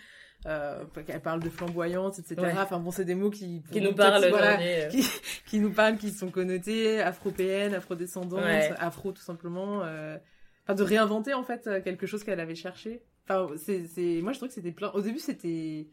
[0.46, 2.36] Euh, elle parle de flamboyance, etc.
[2.40, 2.54] Ouais.
[2.58, 4.88] Enfin bon, c'est des mots qui, Qui nous peut-être, parle voilà, euh.
[4.88, 5.04] qui,
[5.48, 8.72] qui nous parlent, qui sont connotés, afro-péennes, afro-descendantes, Ouais.
[8.80, 9.82] afro tout simplement.
[9.84, 10.18] euh,
[10.66, 13.02] Enfin, de réinventer en fait euh, quelque chose qu'elle avait cherché.
[13.30, 14.22] Enfin, c'est, c'est...
[14.22, 14.92] moi je trouve que c'était plein.
[14.94, 15.88] Au début, c'était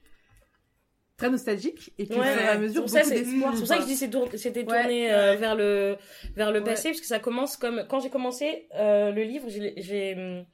[1.17, 3.87] très nostalgique, et puis Ouais, à mesure, c'est pour ça, c'est- pour ça que je
[3.87, 5.37] dis c'était Ouais, tourné euh, ouais.
[5.37, 5.97] vers le
[6.35, 6.65] vers le Ouais.
[6.67, 10.45] passé parce que ça commence comme quand j'ai commencé euh, le livre j'ai hum,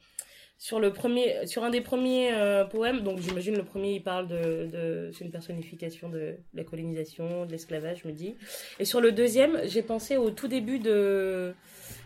[0.59, 4.29] sur le premier sur un des premiers euh, poèmes donc j'imagine le premier il parle
[4.29, 8.37] de, de c'est une personnification de la colonisation de l'esclavage je me dis
[8.79, 11.55] et sur le deuxième j'ai pensé au tout début de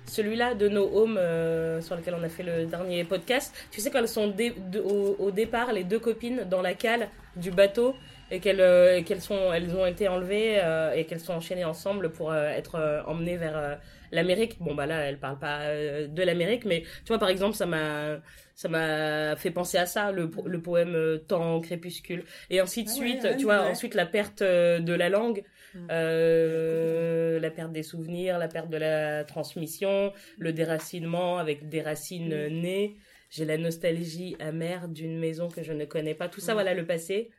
[0.06, 3.90] celui-là de No Home euh, sur lequel on a fait le dernier podcast tu sais
[3.90, 7.50] quand elles sont dé- de- au, au départ les deux copines dans la cale du
[7.50, 7.96] bateau
[8.30, 11.64] et qu'elles euh, et qu'elles sont elles ont été enlevées euh, et qu'elles sont enchaînées
[11.64, 13.78] ensemble pour euh, être euh, emmenées vers
[14.12, 14.56] l'Amérique.
[14.60, 15.60] Bon bah là elle parle pas
[16.08, 18.18] de l'Amérique mais tu vois par exemple ça m'a
[18.54, 22.88] ça m'a fait penser à ça le, le poème euh, Temps crépuscule et ainsi de
[22.88, 25.42] Ah ouais, suite ouais, tu vois ensuite la perte de la langue.
[25.90, 32.32] Euh, la perte des souvenirs la perte de la transmission le déracinement avec des racines
[32.32, 32.96] euh, nées
[33.30, 36.56] j'ai la nostalgie amère d'une maison que je ne connais pas tout ça Mm.
[36.56, 37.30] voilà le passé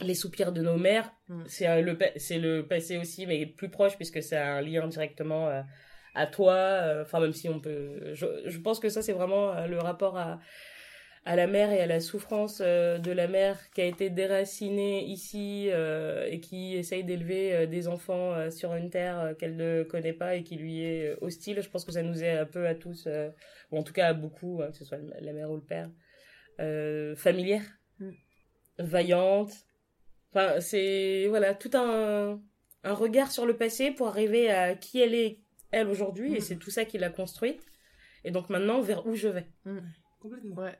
[0.00, 1.42] les soupirs de nos mères, Mm.
[1.46, 5.62] c'est le c'est le passé aussi, mais plus proche puisque c'est un lien directement euh,
[6.14, 6.54] à toi.
[6.54, 9.78] euh, Enfin, même si on peut, je, je pense que ça c'est vraiment euh, le
[9.78, 10.40] rapport à
[11.26, 15.04] à la mère et à la souffrance euh, de la mère qui a été déracinée
[15.04, 19.56] ici euh, et qui essaye d'élever euh, des enfants euh, sur une terre euh, qu'elle
[19.56, 21.60] ne connaît pas et qui lui est hostile.
[21.60, 23.28] Je pense que ça nous est un peu à tous, euh,
[23.70, 25.90] ou en tout cas à beaucoup, hein, que ce soit la mère ou le père,
[26.58, 27.62] euh, familière
[28.78, 29.52] vaillante.
[30.32, 32.40] Enfin, c'est voilà tout un
[32.82, 36.40] un regard sur le passé pour arriver à qui elle est elle aujourd'hui et Mm.
[36.40, 37.60] c'est tout ça qui l'a construite.
[38.24, 39.46] Et donc maintenant vers où je vais.
[40.20, 40.56] Complètement.
[40.56, 40.78] Ouais.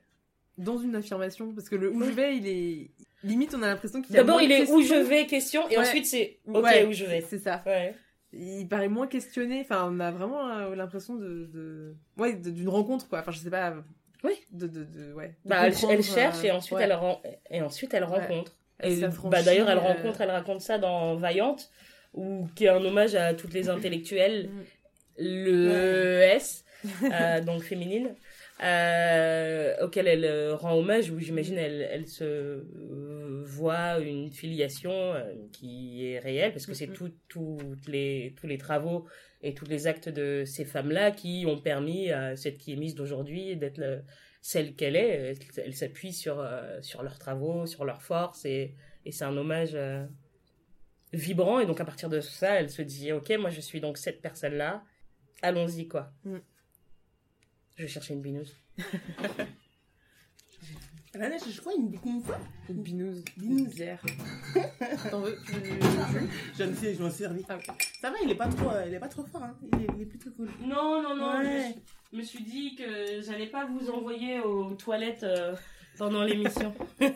[0.65, 2.91] Dans une affirmation, parce que le où je vais, il est.
[3.23, 4.23] Limite, on a l'impression qu'il y a.
[4.23, 5.83] D'abord il est où je vais question et Ouais.
[5.83, 7.21] ensuite c'est ok Ouais, où je vais.
[7.21, 7.63] C'est ça.
[7.67, 7.95] Ouais.
[8.33, 9.61] Il paraît moins questionné.
[9.63, 11.95] Enfin, on a vraiment euh, l'impression de, de.
[12.17, 13.21] Ouais, d'une rencontre, quoi.
[13.21, 13.75] Enfin, je sais pas.
[14.25, 14.33] Oui.
[14.53, 15.35] De, de, de- ouais.
[15.45, 17.21] Bah, elle, cherche et euh, ensuite elle ren-
[17.51, 18.57] et ensuite elle rencontre.
[18.83, 21.71] Et bah d'ailleurs elle euh, rencontre, elle raconte ça dans Vaillante
[22.15, 24.49] ou qui est un hommage à toutes les intellectuelles,
[25.19, 25.25] Mm.
[25.25, 26.65] le S
[27.05, 28.15] euh, donc féminine.
[28.63, 34.93] Euh, auquel elle euh, rend hommage, où j'imagine elle, elle se euh, voit une filiation
[34.93, 37.11] euh, qui est réelle, parce que c'est Mhm.
[37.29, 39.07] tout, les, tous les travaux
[39.41, 42.95] et tous les actes de ces femmes-là qui ont permis à cette qui est mise
[42.95, 44.03] d'aujourd'hui d'être le-
[44.43, 45.09] celle qu'elle est.
[45.09, 46.47] Elle, elle s'appuie sur,
[46.83, 48.75] sur leurs travaux, sur leurs forces, et,
[49.07, 50.05] et c'est un hommage euh,
[51.15, 51.61] vibrant.
[51.61, 54.21] Et donc à partir de ça, elle se dit, ok, moi je suis donc cette
[54.21, 54.83] personne-là,
[55.41, 56.13] allons-y quoi.
[56.25, 56.37] Mm.
[57.81, 58.21] Je vais chercher une
[61.15, 61.89] a là, je crois, une
[62.21, 62.39] fois.
[62.69, 63.25] Une binouse.
[65.11, 65.79] T'en veux Tu veux du jus
[66.59, 67.43] Je me suis, je m'en suis servi.
[67.49, 67.65] Ah, ok.
[68.03, 69.57] Ça va, il est pas trop, euh, il est pas trop fort, hein.
[69.73, 70.51] Il est, il est plutôt cool.
[70.61, 71.75] Non, non, non, Ouais.
[72.13, 75.57] je me suis dit que j'allais pas vous envoyer aux toilettes euh,
[75.97, 76.75] pendant l'émission.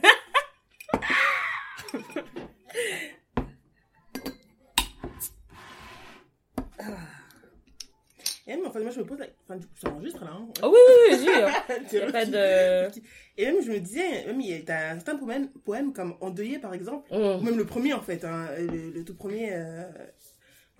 [8.74, 9.26] Enfin, moi, je me pose la...
[9.44, 10.48] Enfin, du coup, ça enregistre, là, hein.
[10.60, 10.76] Ah oui,
[11.12, 13.00] oui, oui, a pas de...
[13.37, 16.58] Et même, je me disais, même, il y a un certain poème, poème comme Endeuillé,
[16.58, 17.44] par exemple, ou Mm.
[17.44, 19.84] même le premier, en fait, hein, le, le tout premier, euh,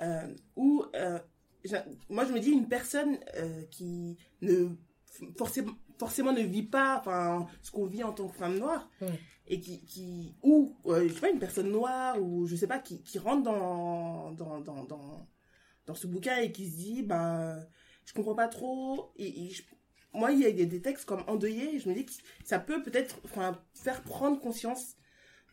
[0.01, 0.27] euh,
[0.57, 1.19] où, euh,
[2.09, 4.71] moi, je me dis, une personne euh, qui ne,
[5.39, 9.09] forcément, forcément ne vit pas, enfin, ce qu'on vit en tant que femme noire, Ouais.
[9.47, 13.03] et qui, qui ou, je sais pas, une personne noire, ou je sais pas, qui,
[13.05, 15.29] qui rentre dans, dans, dans, dans,
[15.87, 17.57] dans ce bouquin et qui se dit, bah,
[18.05, 19.63] je comprends pas trop, et, et je-
[20.13, 22.13] moi, il y, a, des textes comme Endeuillé, et je me dis que
[22.45, 23.21] ça peut peut-être
[23.75, 24.95] faire prendre conscience,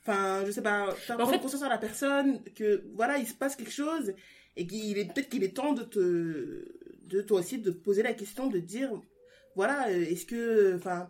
[0.02, 3.26] enfin, je sais pas, faire En prendre fait- conscience à la personne que, voilà, il
[3.28, 4.14] se passe quelque chose,
[4.58, 6.66] et qu'il est peut-être qu'il est temps de te,
[7.08, 8.92] de toi aussi, de te poser la question, de dire,
[9.56, 11.10] voilà, euh, est-ce que, enfin,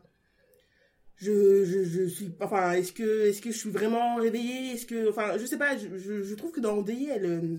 [1.18, 5.10] je, je, je suis, enfin, est-ce que, est-ce que je suis vraiment réveillée, est-ce que,
[5.10, 7.58] enfin, je sais pas, je, je, je trouve que dans Endeuillé, elle, euh,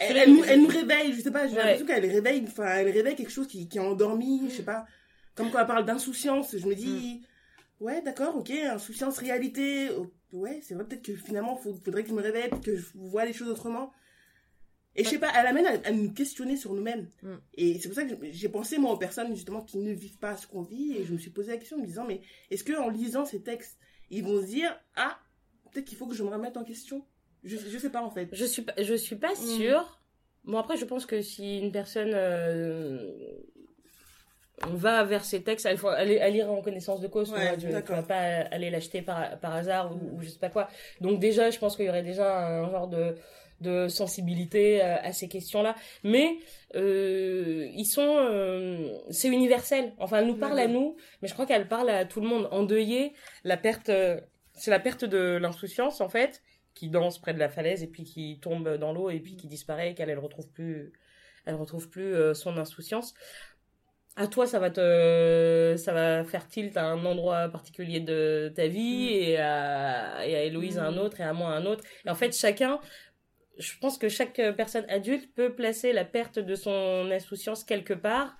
[0.00, 1.58] elle, elle nous, elle nous réveille, je sais pas, j'ai Ouais.
[1.62, 4.86] l'impression qu'elle réveille, enfin, elle réveille quelque chose qui, qui est endormi, je sais pas.
[5.34, 7.22] Comme quand elle parle d'insouciance, je me dis,
[7.80, 9.88] ouais, d'accord, ok, insouciance, réalité,
[10.32, 13.24] ouais, c'est vrai, peut-être que finalement, faut, faudrait que je me réveille, que je vois
[13.24, 13.92] les choses autrement.
[14.94, 17.08] Et je sais pas, elle amène à, à nous questionner sur nous-mêmes.
[17.22, 17.34] Mm.
[17.54, 20.36] Et c'est pour ça que j'ai pensé, moi, aux personnes, justement, qui ne vivent pas
[20.36, 22.62] ce qu'on vit, et je me suis posé la question en me disant, mais est-ce
[22.62, 23.78] que en lisant ces textes,
[24.10, 25.18] ils vont se dire, ah,
[25.72, 27.06] peut-être qu'il faut que je me remette en question?
[27.44, 28.28] Je, je sais pas, en fait.
[28.32, 29.56] Je suis pas, je suis pas Mm.
[29.58, 29.98] sûre.
[30.44, 33.12] Bon après je pense que si une personne euh,
[34.68, 37.32] on va vers ces textes, il faut aller à lire en connaissance de cause.
[37.32, 37.96] Ouais, tu, d'accord.
[37.96, 40.68] vas pas aller l'acheter par, par hasard ou, ou je sais pas quoi.
[41.00, 43.16] Donc déjà je pense qu'il y aurait déjà un genre de
[43.60, 45.76] de sensibilité euh, à ces questions-là.
[46.02, 46.36] Mais
[46.74, 49.92] euh, ils sont, euh, c'est universel.
[49.98, 52.48] Enfin, elle nous parle à nous, mais je crois qu'elle parle à tout le monde.
[52.50, 53.12] Endeuillé,
[53.44, 53.88] la perte,
[54.54, 56.42] c'est la perte de l'insouciance en fait,
[56.74, 59.46] qui danse près de la falaise et puis qui tombe dans l'eau et puis qui
[59.46, 60.92] disparaît, et qu'elle elle retrouve plus,
[61.46, 63.14] elle retrouve plus euh, son insouciance.
[64.14, 68.66] À toi, ça va te, ça va faire tilt à un endroit particulier de ta
[68.68, 70.98] vie et à, et à Héloïse à un Mm.
[70.98, 71.82] autre et à moi à un autre.
[72.04, 72.78] Et en fait, chacun,
[73.58, 78.36] je pense que chaque personne adulte peut placer la perte de son insouciance quelque part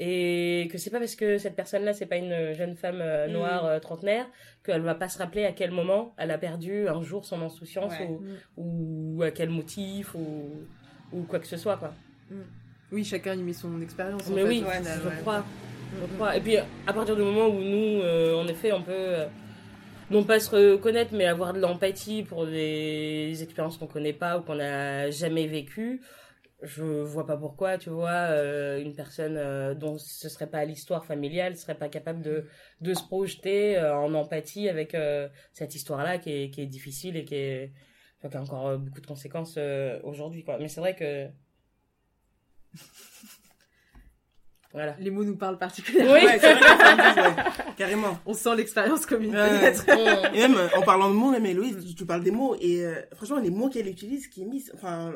[0.00, 3.32] et que c'est pas parce que cette personne-là c'est pas une jeune femme euh, Mm.
[3.32, 4.26] noire euh, trentenaire
[4.64, 7.92] qu'elle va pas se rappeler à quel moment elle a perdu un jour son insouciance
[7.98, 8.08] Ouais.
[8.56, 10.50] ou, ou à quel motif ou,
[11.12, 11.92] ou quoi que ce soit quoi.
[12.92, 14.28] Oui, chacun y met son expérience.
[14.30, 14.66] en Mais oui, je
[15.08, 15.14] ouais.
[15.20, 15.40] crois.
[15.40, 15.44] Mm,
[16.10, 16.36] Je crois.
[16.36, 19.26] Et puis à partir du moment où nous, euh, en effet, on peut euh,
[20.10, 24.42] non pas se reconnaître, mais avoir de l'empathie pour des expériences qu'on connaît pas ou
[24.42, 26.00] qu'on n'a jamais vécues,
[26.62, 31.04] je vois pas pourquoi, tu vois, euh, une personne euh, dont ce serait pas l'histoire
[31.04, 32.46] familiale serait pas capable de,
[32.80, 37.16] de se projeter euh, en empathie avec euh, cette histoire-là qui est, qui est difficile
[37.16, 37.72] et qui, est,
[38.18, 40.58] enfin, qui a encore beaucoup de conséquences euh, aujourd'hui, quoi.
[40.58, 41.28] Mais c'est vrai que.
[44.74, 44.94] Voilà.
[44.98, 46.12] Les mots nous parlent particulièrement.
[46.12, 46.24] Oui.
[46.26, 46.54] Ouais, vrai
[47.78, 48.18] carrément.
[48.26, 49.48] On sent l'expérience commune, Ouais.
[49.60, 49.84] peut-être.
[49.88, 53.00] On- Et même en parlant de mots, même Héloïse, tu parles des mots et euh,
[53.14, 55.14] franchement les mots qu'elle utilise, qui est mis, enfin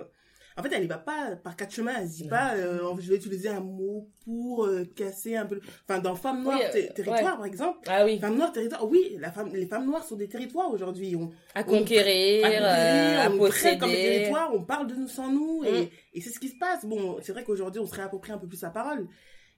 [0.57, 1.93] en fait, elle y va pas par quatre chemins.
[2.01, 5.61] Elle se dit pas, euh, je vais utiliser un mot pour euh, casser un peu.
[5.88, 7.79] Enfin, dans Femmes Noires Oui, euh, Ter- Territoire, par exemple.
[7.88, 8.19] Ah oui.
[8.19, 11.17] Femmes Noires Territoire, oui, la femme, les femmes noires sont des territoires aujourd'hui.
[11.17, 13.31] On, À on- conquérir, à euh, conquérir, à
[13.75, 15.67] on comme des territoires, on parle de nous sans nous, Mm.
[15.67, 16.85] et, et c'est ce qui se passe.
[16.85, 19.07] Bon, c'est vrai qu'aujourd'hui, on se réapproprie un peu plus la parole,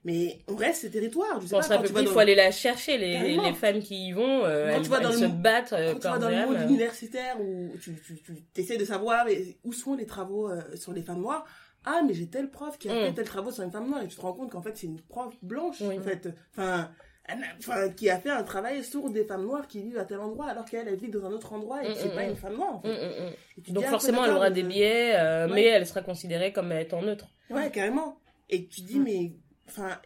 [0.05, 1.41] mais on reste ces territoires.
[1.41, 3.79] Je sais pas, quand tu vas il dans- faut aller la chercher, les, les femmes
[3.81, 5.99] qui y vont, euh, Quand elles, tu vas dans elles le se battent euh, quand
[5.99, 9.25] tu vas dans le monde universitaire où tu, tu, tu essaies de savoir
[9.65, 11.45] où sont les travaux euh, sur les femmes noires,
[11.85, 13.05] ah mais j'ai tel prof qui a Mm.
[13.07, 14.87] fait tel travaux sur une femme noire et tu te rends compte qu'en fait c'est
[14.87, 15.97] une prof blanche Oui.
[15.99, 16.89] en fait, enfin,
[17.27, 20.05] elle a- enfin qui a fait un travail sur des femmes noires qui vivent à
[20.05, 22.15] tel endroit alors qu'elle elle vit dans un autre endroit et Mm, que c'est mm,
[22.15, 22.29] pas mm.
[22.29, 22.89] une femme noire en fait.
[22.89, 23.33] Mm, mm, mm.
[23.63, 25.53] Tu Donc dis, ah, forcément, elle aura des euh, biais, euh, ouais.
[25.55, 27.27] mais elle sera considérée comme étant neutre.
[27.49, 28.19] Ouais, carrément.
[28.49, 29.03] Et tu dis, Mm.
[29.03, 29.31] mais,
[29.67, 29.99] enfin,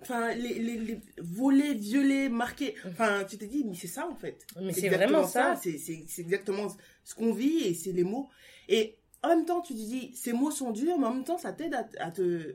[0.00, 4.14] enfin, les, les, les volets, violets, marqués, enfin, tu te dis, mais c'est ça, en
[4.14, 4.46] fait.
[4.60, 5.56] Mais c'est vraiment ça.
[5.56, 6.68] C'est, c'est, c'est exactement
[7.04, 8.28] ce qu'on vit et c'est les mots.
[8.68, 11.38] Et en même temps, tu te dis, ces mots sont durs, mais en même temps,
[11.38, 12.54] ça t'aide à, à te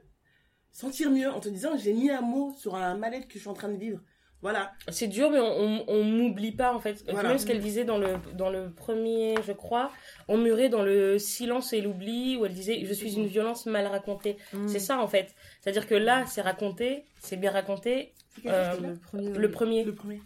[0.72, 3.50] sentir mieux en te disant, j'ai mis un mot sur un mal-être que je suis
[3.50, 4.02] en train de vivre.
[4.44, 4.74] Voilà.
[4.90, 7.02] C'est dur, mais on, m'oublie pas en fait.
[7.10, 7.30] Voilà.
[7.30, 9.90] Même ce qu'elle disait dans le, dans le premier, je crois,
[10.28, 13.88] on murait dans le silence et l'oubli, où elle disait Je suis une violence mal
[13.88, 14.36] racontée.
[14.52, 14.68] Mm.
[14.68, 15.34] C'est ça en fait.
[15.62, 18.12] C'est-à-dire que là, c'est raconté, c'est bien raconté.
[18.46, 19.30] Euh, Le premier.
[19.34, 20.22] Le premier, Le premier.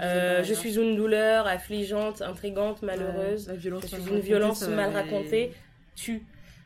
[0.00, 3.46] euh, je suis une douleur affligeante, intrigante, malheureuse.
[3.46, 5.52] La violence Je suis mal une violence mal racontée.
[5.94, 6.24] Tu.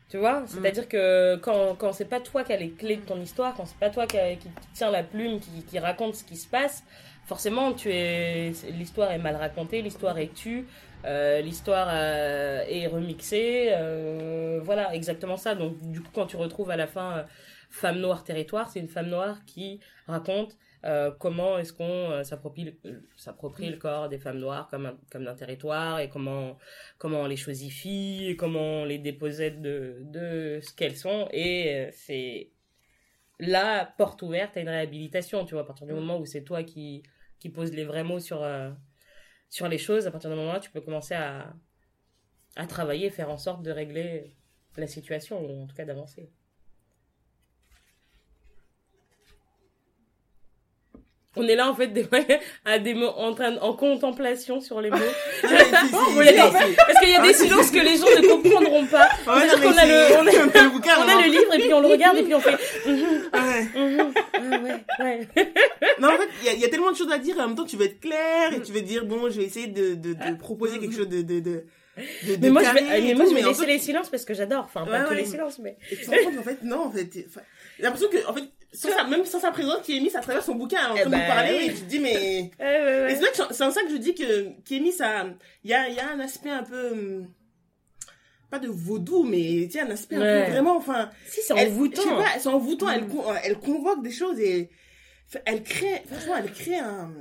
[0.09, 3.21] Tu vois C'est-à-dire que quand, quand c'est pas toi qui as les clés de ton
[3.21, 6.23] histoire, quand c'est pas toi qui, a- qui tient la plume, qui, qui raconte ce
[6.23, 6.83] qui se passe,
[7.25, 10.65] forcément, tu es l'histoire est mal racontée, l'histoire est tue,
[11.05, 13.67] euh, l'histoire euh, est remixée.
[13.71, 15.53] euh, voilà, exactement ça.
[15.53, 17.23] Donc, du coup, quand tu retrouves à la fin euh,
[17.69, 22.63] Femme Noire Territoire, c'est une femme noire qui raconte euh, comment est-ce qu'on euh, s'approprie
[22.83, 26.57] le- s'approprie le corps des femmes noires comme un, comme d'un territoire et comment
[26.97, 31.87] comment on les choisifie et comment on les dépossède de de ce qu'elles sont et
[31.87, 32.51] euh, c'est
[33.39, 36.63] la porte ouverte à une réhabilitation tu vois à partir du moment où c'est toi
[36.63, 37.03] qui
[37.39, 38.71] qui pose les vrais mots sur euh,
[39.49, 41.53] sur les choses à partir du moment là tu peux commencer à
[42.55, 44.35] à travailler faire en sorte de régler
[44.77, 46.31] la situation ou en tout cas d'avancer
[51.35, 52.07] on est là en fait des,
[52.65, 56.99] à des mots en train de- en contemplation sur les mots Ouais, les- c'est- parce
[56.99, 59.85] qu'il y a des silences que les gens ne comprendront pas Ouais, C'est-à-dire qu'on a
[59.85, 62.23] le- on a- le bouquin, on a le livre et puis on le regarde et
[62.23, 63.79] puis on fait mhm, Ah ouais.
[63.79, 64.39] mhm, ah
[64.99, 65.53] ouais ouais
[65.99, 67.55] Non, en fait, il y y, a tellement de choses à dire et en même
[67.55, 70.13] temps, tu veux être clair et tu veux dire, bon, je vais essayer de, de,
[70.13, 71.21] de proposer quelque chose de.
[71.21, 71.63] de, de,
[72.25, 73.79] de, mais moi je vais mais moi tout, je vais mais en laisser fait, les
[73.79, 75.15] silences parce que j'adore enfin pas Ouais, tous ouais.
[75.17, 77.27] les silences mais Et tu te rends compte qu'en fait, non, en fait, j'ai
[77.79, 80.91] l'impression que, en fait, sans sa, même sans sa présence, Kémy, ça traverse son bouquin
[80.91, 81.65] en Eh train de ben, nous parler oui.
[81.65, 82.15] et tu te dis, mais.
[82.59, 83.15] ouais, ouais, Et ouais.
[83.15, 85.25] c'est vrai que c'est en ça que je dis que Kémy, ça.
[85.63, 86.91] Il y a, il y a un aspect un peu.
[86.91, 87.27] hum,
[88.51, 91.09] Pas de vaudou, mais sais, un aspect un peu vraiment, enfin.
[91.27, 93.21] si c'est elle- envoûtant Je sais pas, c'est envoûtant, elle, Mm.
[93.43, 94.69] elle convoque des choses et
[95.45, 97.11] elle crée, franchement, elle crée un,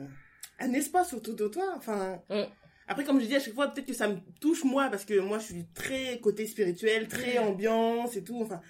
[0.60, 1.64] un espace autour de toi.
[1.76, 2.44] Enfin, Mm.
[2.88, 5.18] après, comme je dis à chaque fois, peut-être que ça me touche moi parce que
[5.20, 8.40] moi, je suis très côté spirituel, très ambiance et tout.
[8.42, 8.60] Enfin,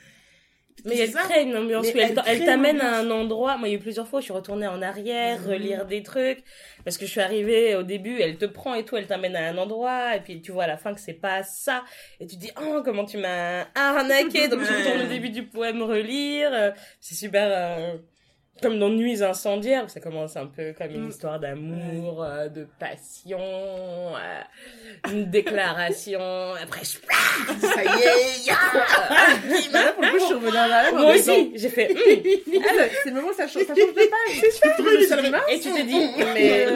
[0.85, 1.21] mais elle ça.
[1.21, 3.57] crée une ambiance Mais où elle, t'amène à un endroit.
[3.57, 5.49] Moi il y a eu plusieurs fois où je suis retournée en arrière Mhm.
[5.49, 6.43] relire des trucs
[6.85, 9.49] parce que je suis arrivée au début elle te prend et tout elle t'amène à
[9.49, 11.85] un endroit et puis tu vois à la fin que c'est pas ça
[12.21, 15.45] et tu te dis oh comment tu m'as arnaqué donc je retourne au début du
[15.45, 16.75] poème relire.
[17.01, 17.97] C'est super euh,
[18.63, 21.11] comme dans Nuits incendiaires où ça commence un peu comme une Mm.
[21.11, 24.41] histoire d'amour euh, de passion euh,
[25.13, 26.21] une déclaration
[26.63, 26.99] après je
[27.67, 28.55] ça y est, ya
[29.73, 30.95] Bah là, pour le coup, je suis revenue en arrière.
[30.95, 35.45] moi aussi j'ai fait Ah, c'est- le moment où ça change, ça change de page.
[35.51, 36.67] Et tu te dis, mais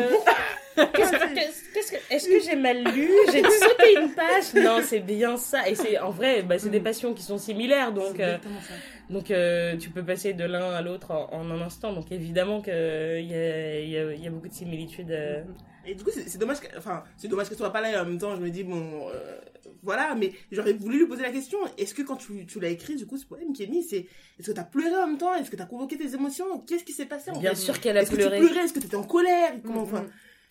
[0.77, 3.09] qu'est-ce que, est-ce que j'ai mal lu?
[3.33, 4.55] J'ai sauté une page?
[4.55, 5.69] Non, c'est bien ça.
[5.69, 8.75] Et c'est en vrai, bah, c'est des passions qui sont similaires, donc euh, Exactement ça.
[9.11, 11.93] donc euh, tu peux passer de l'un à l'autre en, en un instant.
[11.93, 15.11] Donc évidemment que il y a, il y, a, il y a beaucoup de similitudes.
[15.11, 15.43] euh.
[15.85, 17.97] Et du coup, c'est dommage que, enfin, c'est dommage que tu sois pas là et
[17.97, 19.37] en même temps, je me dis, bon, euh,
[19.83, 22.95] voilà, mais j'aurais voulu lui poser la question, est-ce que quand tu, tu l'as écrit,
[22.95, 24.07] du coup, ce poème, Kémy, c'est,
[24.39, 25.35] est-ce que t'as pleuré en même temps?
[25.35, 26.61] Est-ce que t'as convoqué tes émotions?
[26.69, 27.57] Qu'est-ce qui s'est passé, en Bien fait?
[27.57, 28.39] sûr qu'elle a Est-ce que pleuré.
[28.39, 28.65] tu pleurais?
[28.65, 29.55] Est-ce que t'étais en colère?
[29.65, 30.07] Comment, enfin,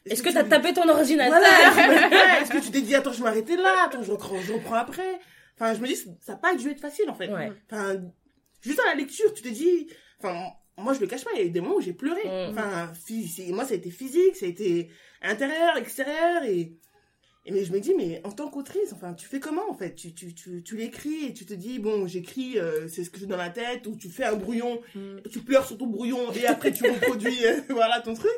[0.05, 2.39] Est-ce que t'as tapé ton ordinateur Voilà!
[2.41, 5.19] Est-ce que tu t'es dit, attends, je m'arrêter là, attends, je reprends, je reprends après?
[5.55, 7.27] Enfin, je me dis, ça n'a pas dû être facile, en fait.
[7.31, 7.51] Ouais.
[7.71, 8.01] Enfin,
[8.61, 9.87] juste à la lecture, tu te dis,
[10.19, 10.35] enfin,
[10.77, 12.21] moi, je le cache pas, il y a eu des moments où j'ai pleuré.
[12.25, 12.51] Mm.
[12.51, 12.91] Enfin,
[13.49, 14.89] moi, ça a été physique, ça a été
[15.21, 16.73] intérieur, extérieur, et,
[17.45, 19.93] et mais je me dis, mais en tant qu'autrice, enfin, tu fais comment, en fait?
[19.93, 23.19] Tu, tu, tu, tu l'écris et tu te dis, bon, j'écris, euh, c'est ce que
[23.19, 25.19] j'ai dans la tête, ou tu fais un brouillon, Mm.
[25.31, 28.31] tu pleures sur ton brouillon, et après tu reproduis, euh, voilà, ton truc.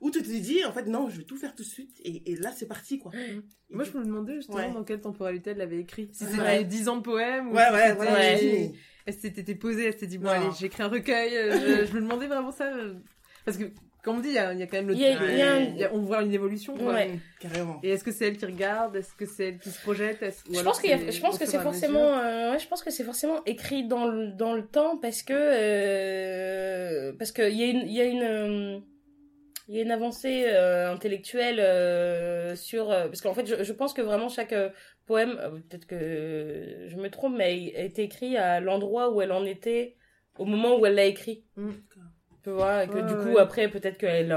[0.00, 1.94] Où tu te dis, en fait, non, je vais tout faire tout de suite.
[2.04, 3.12] Et, et là, c'est parti, quoi.
[3.14, 3.40] Et
[3.74, 4.70] Moi, je me demandais justement Ouais.
[4.72, 6.08] dans quelle temporalité elle l'avait écrit.
[6.12, 6.30] Si Ouais.
[6.32, 8.00] c'était 10 ans de poème ou Ouais, si ouais.
[8.00, 8.72] Ouais.
[9.06, 10.30] Elle s'était posée, elle s'était dit, bon, Non.
[10.32, 11.14] allez, j'écris un recuil.
[11.14, 12.72] euh, je, je me demandais vraiment ça.
[12.74, 12.94] euh,
[13.44, 13.64] Parce que,
[14.02, 14.94] comme on dit, il y, a il y a quand même le.
[14.94, 16.74] Il y a- il y a un- a- on voit une évolution.
[16.76, 16.94] quoi.
[16.94, 17.18] Ouais.
[17.38, 17.78] Carrément.
[17.82, 20.48] Et est-ce que c'est elle qui regarde Est-ce que c'est elle qui se projette Est-ce-
[20.48, 22.66] ou Je pense, qu'il y a- c'est je pense que c'est forcément, euh, ouais, je
[22.68, 27.50] pense que c'est forcément écrit dans le, dans le temps parce que, euh, parce que
[27.50, 28.78] il y a une, il y a une, euh,
[29.70, 33.72] il y a une avancée euh, intellectuelle euh, sur, euh, parce qu'en fait, je, je
[33.72, 34.52] pense que vraiment chaque
[35.06, 39.44] poème, peut-être que je me trompe, mais a été écrit à l'endroit où elle en
[39.44, 39.94] était
[40.38, 41.44] au moment où elle l'a écrit.
[41.54, 41.70] Mm.
[42.42, 43.40] Tu vois, et que Ouais, du coup, ouais.
[43.40, 44.36] après, peut-être qu'elle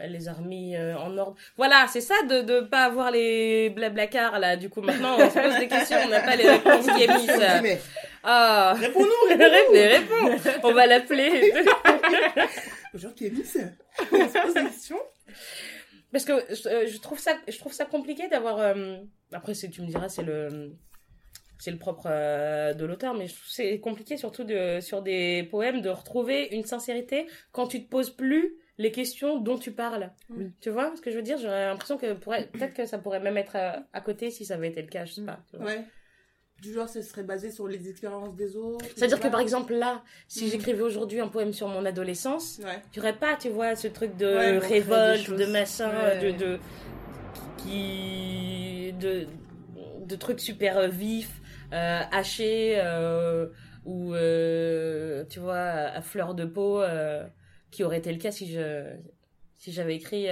[0.00, 1.34] elle les a remis en ordre.
[1.56, 4.56] Voilà, c'est ça de de pas avoir les blablacars, là.
[4.56, 7.08] Du coup, maintenant, on se pose des questions, on n'a pas les réponses qui est
[7.08, 7.78] mise.
[8.24, 10.30] Ah, réponds-nous, réponds, réponds-nous.
[10.30, 10.68] réponds.
[10.68, 11.52] On va l'appeler.
[12.94, 13.44] Genre, qui est mis, On
[14.28, 15.00] se pose des questions.
[16.12, 18.58] Parce que je, euh, je trouve ça, je trouve ça compliqué d'avoir.
[18.58, 18.98] euh,
[19.32, 20.72] Après, c'est, tu me diras, c'est le,
[21.58, 25.00] c'est le propre euh, de l'auteur, mais je trouve que c'est compliqué surtout de, sur
[25.00, 29.72] des poèmes de retrouver une sincérité quand tu te poses plus les questions dont tu
[29.72, 30.10] parles.
[30.28, 30.50] Oui.
[30.60, 31.38] Tu vois ce que je veux dire?
[31.38, 34.54] J'aurais l'impression que pourrait, peut-être que ça pourrait même être à, à côté si ça
[34.54, 35.40] avait été le cas, je sais pas.
[35.50, 35.66] tu vois.
[35.66, 35.84] Ouais.
[36.62, 38.84] Du genre, ce serait basé sur les expériences des autres.
[38.94, 40.50] C'est-à-dire que par exemple là, si Mhm.
[40.52, 42.80] j'écrivais aujourd'hui un poème sur mon adolescence, Ouais.
[42.92, 46.18] tu aurais pas, tu vois, ce truc de Ouais, révolte, de machin, Ouais.
[46.20, 46.58] de, de
[47.58, 49.26] qui de
[50.06, 51.40] de trucs super euh, vifs,
[51.72, 53.48] euh, hachés euh,
[53.84, 56.80] ou euh, tu vois à fleur de peau,
[57.72, 58.84] qui aurait été le cas si je
[59.56, 60.28] si j'avais écrit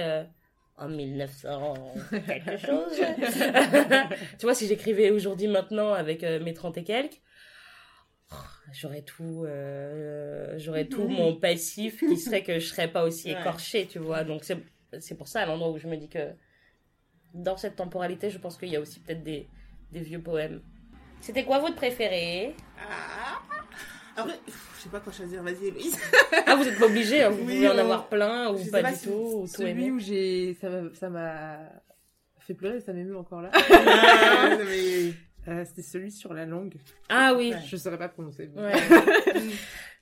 [0.81, 1.93] en 1900
[2.27, 2.97] quelque chose.
[4.39, 7.21] tu vois, si j'écrivais aujourd'hui maintenant avec euh, mes 30 et quelques,
[8.31, 8.35] oh,
[8.73, 13.39] j'aurais tout, euh, j'aurais tout mon passif qui serait que je serais pas aussi Ouais.
[13.39, 14.23] écorchée, tu vois.
[14.23, 14.57] Donc c'est,
[14.99, 16.33] c'est pour ça à l'endroit où je me dis que
[17.33, 19.47] dans cette temporalité, je pense qu'il y a aussi peut-être des,
[19.91, 20.61] des vieux poèmes.
[21.21, 22.55] C'était quoi votre préféré?
[22.79, 23.39] Ah.
[24.17, 24.39] Après,
[24.77, 25.41] je sais pas quoi choisir.
[25.43, 25.97] Vas-y, Héloïse.
[26.45, 28.83] Ah, vous êtes pas obligé, hein, vous Oui, pouvez en avoir plein ou je pas,
[28.83, 29.91] du si- tout, ou tout Celui aimer.
[29.91, 30.57] où j'ai.
[30.93, 31.59] Ça m'a-
[32.39, 33.51] fait pleurer, ça m'émeut encore là.
[33.71, 35.13] Ah, mais-
[35.47, 36.75] Euh, C'était celui sur la langue.
[37.09, 37.51] Ah oui.
[37.67, 38.51] Je saurais pas prononcer.
[38.55, 38.73] Ouais.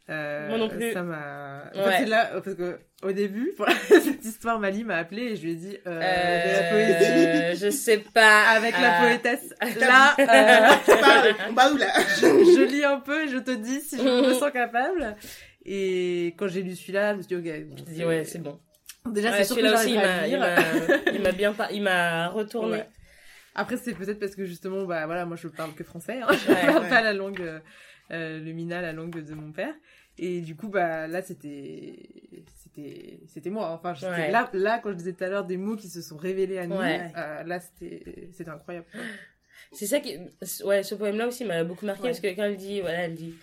[0.09, 0.91] Euh, Moi non plus.
[0.91, 1.63] Ça m'a.
[1.75, 1.91] En Ouais.
[1.91, 5.43] fait, c'est là, parce que au début, pour cette histoire, Mali m'a appelé et je
[5.43, 8.41] lui ai dit euh, de la poésie Euh, je sais pas.
[8.55, 9.53] avec la poétesse.
[9.79, 11.87] Là, C'est pas- On va où là?
[12.19, 15.15] je, je lis un peu et je te dis si je me sens capable.
[15.65, 17.65] Et quand j'ai lu celui-là, je me suis dit, ok.
[17.77, 18.59] Je te dis, ouais, c'est bon.
[19.05, 19.99] Déjà, Ouais, c'est sûr que aussi, il
[21.21, 22.77] m'a, bien, pas, il m'a retourné.
[22.77, 22.87] Ouais.
[23.55, 26.27] Après, c'est peut-être parce que justement, bah voilà, moi je parle que français, hein.
[26.29, 26.89] Ouais, je parle ouais.
[26.89, 27.59] pas la langue, euh,
[28.11, 29.73] euh, le mina, la langue de mon père.
[30.21, 31.95] Et du coup, bah là, c'était,
[32.57, 33.69] c'était, c'était moi.
[33.71, 34.29] Enfin, Ouais.
[34.31, 36.67] là, là, quand je disais tout à l'heure des mots qui se sont révélés à
[36.67, 37.09] nous, Ouais.
[37.15, 38.85] euh, là, c'était, c'était incroyable.
[39.71, 40.17] C'est ça qui,
[40.65, 42.09] ouais, ce poème-là aussi m'a beaucoup marqué Ouais.
[42.09, 43.33] parce que quand elle dit, voilà, elle dit,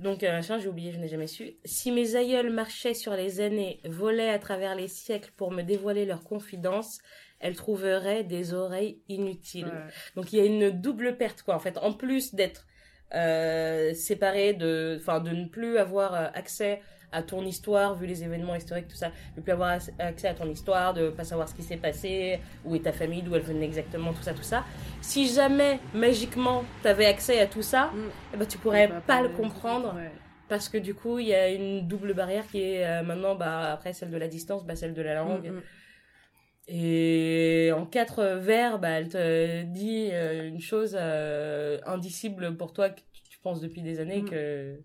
[0.00, 1.52] donc, euh, j'ai oublié, je n'ai jamais su.
[1.64, 6.04] Si mes aïeuls marchaient sur les années, volaient à travers les siècles pour me dévoiler
[6.06, 6.98] leurs confidences,
[7.38, 9.66] elles trouveraient des oreilles inutiles.
[9.66, 9.92] Ouais.
[10.16, 12.66] Donc il y a une double perte quoi en fait en plus d'être
[13.14, 18.24] euh, séparé de enfin de ne plus avoir euh, accès à ton histoire vu les
[18.24, 21.48] événements historiques tout ça de plus avoir ac- accès à ton histoire de pas savoir
[21.48, 24.42] ce qui s'est passé où est ta famille d'où elle venait exactement tout ça tout
[24.42, 24.64] ça
[25.00, 27.98] si jamais magiquement t'avais accès à tout ça Mm.
[28.34, 30.10] eh ben tu pourrais pas le comprendre Ouais.
[30.48, 33.72] parce que du coup il y a une double barrière qui est euh, maintenant bah
[33.72, 35.62] après celle de la distance bah celle de la langue Mm, mm.
[36.68, 42.90] Et en quatre vers, bah, elle te dit euh, une chose euh, indicible pour toi
[42.90, 43.00] que
[43.30, 44.30] tu penses depuis des années Mm.
[44.30, 44.80] que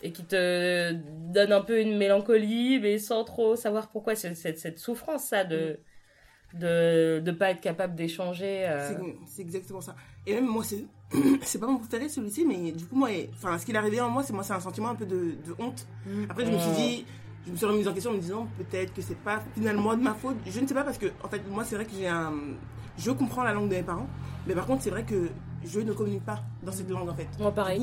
[0.00, 0.92] et qui te
[1.32, 4.14] donne un peu une mélancolie, mais sans trop savoir pourquoi.
[4.14, 5.80] C'est cette, cette souffrance, ça, de
[6.54, 8.64] de de pas être capable d'échanger.
[8.68, 8.88] euh.
[9.26, 9.96] C'est- exactement ça.
[10.26, 10.84] Et même moi, c'est
[11.42, 14.08] c'est pas mon préféré celui-ci, mais du coup, moi, enfin, ce qu'il a réveillé en
[14.08, 15.86] moi, c'est moi, c'est un sentiment un peu de, de honte.
[16.06, 16.24] Mm.
[16.30, 17.06] Après, je me suis dit,
[17.48, 20.02] je me suis remise en question en me disant peut-être que c'est pas finalement de
[20.02, 20.36] ma faute.
[20.46, 22.32] Je ne sais pas parce que, en fait, moi, c'est vrai que j'ai un.
[22.98, 24.06] Je comprends la langue de mes parents,
[24.46, 25.30] mais par contre, c'est vrai que
[25.64, 27.28] je ne communique pas dans cette langue, en fait.
[27.40, 27.80] Moi, pareil.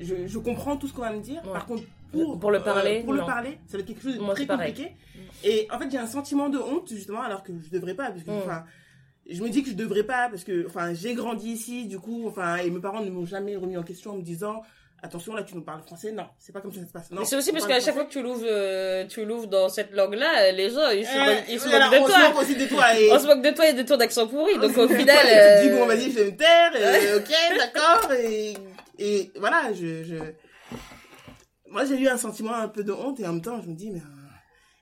[0.00, 1.42] Je, je comprends tout ce qu'on va me dire.
[1.44, 1.52] Ouais.
[1.52, 4.20] Par contre, pour, Pour le parler, pour le parler, ça va être quelque chose de
[4.20, 4.92] Moi, très compliqué.
[5.44, 8.10] Et en fait, j'ai un sentiment de honte, justement, alors que je devrais pas.
[8.10, 8.38] Parce que, Mm.
[8.44, 8.64] enfin,
[9.28, 12.24] je me dis que je devrais pas, parce que, enfin, j'ai grandi ici, du coup,
[12.26, 14.62] enfin, et mes parents ne m'ont jamais remis en question en me disant,
[15.02, 16.12] attention, là, tu nous parles français.
[16.12, 17.10] Non, c'est pas comme ça que ça se passe.
[17.10, 19.68] Non, Mais c'est aussi parce qu'à chaque fois que tu l'ouvres, euh, tu l'ouvres dans
[19.68, 22.12] cette langue-là, les gens, ils se, Euh, moquent, ils se voilà, moquent de on se
[22.12, 22.28] toi.
[22.28, 22.98] moque aussi de toi.
[22.98, 23.12] Et...
[23.12, 24.58] On se moque de toi et de ton accent pourri.
[24.58, 27.14] Donc au final, Ouais, tu te dis, euh, bon, vas-y, je vais me taire, et,
[27.16, 28.54] ok, d'accord, et,
[28.98, 30.14] et voilà, je, je...
[31.68, 33.74] Moi, j'ai eu un sentiment un peu de honte, et en même temps, je me
[33.74, 34.00] dis, mais...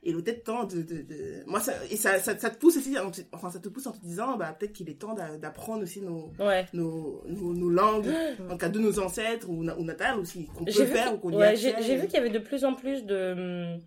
[0.02, 1.44] Et le peut-être temps de, de, de...
[1.46, 3.86] moi ça et ça, ça, ça te pousse aussi en te- enfin ça te pousse
[3.86, 6.66] en te disant bah peut-être qu'il est temps d'a- d'apprendre aussi nos Ouais.
[6.72, 8.08] nos, nos, nos langues
[8.50, 11.30] en cas de nos ancêtres ou, ou natales aussi qu'on peut faire que- ou qu'on
[11.32, 13.80] y ouais, j'ai vu qu'il y avait de plus en plus de hum,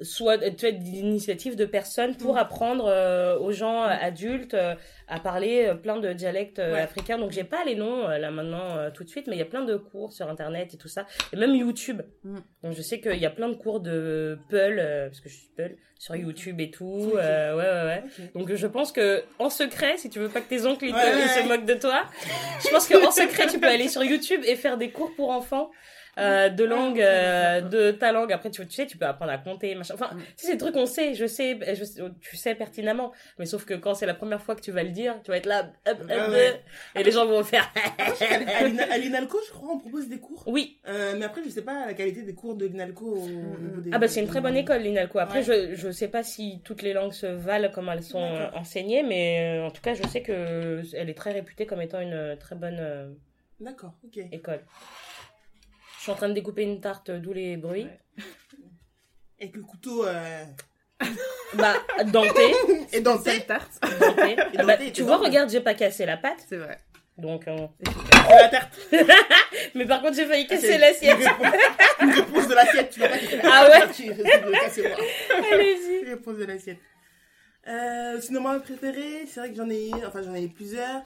[0.00, 2.38] soit tu vois, d'initiatives de personnes pour Mm.
[2.38, 4.74] apprendre euh, aux gens euh, adultes euh,
[5.08, 6.80] à parler euh, plein de dialectes Ouais.
[6.80, 7.18] africains.
[7.18, 9.64] Donc j'ai pas les noms là maintenant tout de suite, mais il y a plein
[9.64, 12.02] de cours sur internet et tout ça, et même YouTube.
[12.24, 12.38] Mm.
[12.64, 14.76] Donc je sais qu'il y a plein de cours de Peul
[15.08, 17.10] parce que je suis Peul sur YouTube et tout.
[17.14, 18.02] ouais ouais ouais.
[18.34, 21.00] Donc je pense que en secret, si tu veux pas que tes oncles ils Ouais,
[21.22, 22.04] ils se moquent de toi,
[22.64, 25.70] je pense qu'en secret tu peux aller sur YouTube et faire des cours pour enfants.
[26.18, 28.32] Euh, de langue, euh, de ta langue.
[28.32, 29.94] Après, tu, tu sais, tu peux apprendre à compter, machin.
[29.94, 30.18] Enfin, Mm.
[30.36, 31.84] tu sais, ces trucs, on sait, je sais, je
[32.20, 33.12] tu sais pertinemment.
[33.38, 35.36] Mais sauf que quand c'est la première fois que tu vas le dire, tu vas
[35.38, 36.60] être là, hop, hop, Ah hop, ouais.
[36.96, 37.70] et les gens vont faire.
[37.98, 40.78] à l'Ina- à l'INALCO je crois on propose des cours oui.
[40.88, 43.18] Euh, mais après je sais pas la qualité des cours de l'INALCO
[43.82, 45.18] des Ah bah c'est une très bonne école, l'INALCO.
[45.18, 45.70] Après, Ouais.
[45.70, 49.02] je je sais pas si toutes les langues se valent comme elles sont euh, enseignées,
[49.02, 52.12] mais euh, en tout cas, je sais que elle est très réputée comme étant une
[52.12, 53.10] euh, très bonne euh,
[53.60, 54.60] d'accord ok école.
[56.04, 57.84] Je suis en train de découper une tarte, d'où les bruits.
[57.84, 57.98] Ouais.
[59.40, 60.44] avec le couteau euh...
[61.54, 62.52] Bah, denté,
[62.92, 64.36] et denté Cette tarte, denté.
[64.38, 65.28] Ah bah, denté, tu et vois, denté.
[65.28, 66.76] regarde, j'ai pas cassé la pâte, c'est vrai.
[67.16, 67.48] donc.
[67.48, 67.56] euh,
[68.28, 68.78] la tarte
[69.74, 71.18] Mais par contre, j'ai failli casser C'est l'assiette.
[72.00, 73.82] une réponse- de l'assiette tu vas pas casser Ah ouais
[75.52, 76.00] Allez-y.
[76.02, 76.78] Une réponse de l'assiette
[77.66, 81.00] euh, sinon moi préféré c'est vrai que j'en ai enfin j'en ai plusieurs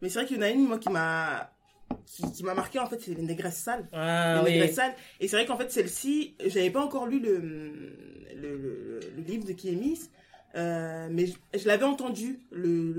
[0.00, 1.50] mais c'est vrai qu'il y en a une moi qui m'a
[2.06, 4.52] qui, qui m'a marqué en fait c'est les négresses sales Ah les oui.
[4.52, 9.00] négresses sales et c'est vrai qu'en fait celle-ci j'avais pas encore lu le le, le,
[9.16, 10.00] le livre de Kiemis
[10.56, 12.92] euh, mais je, je l'avais entendu le,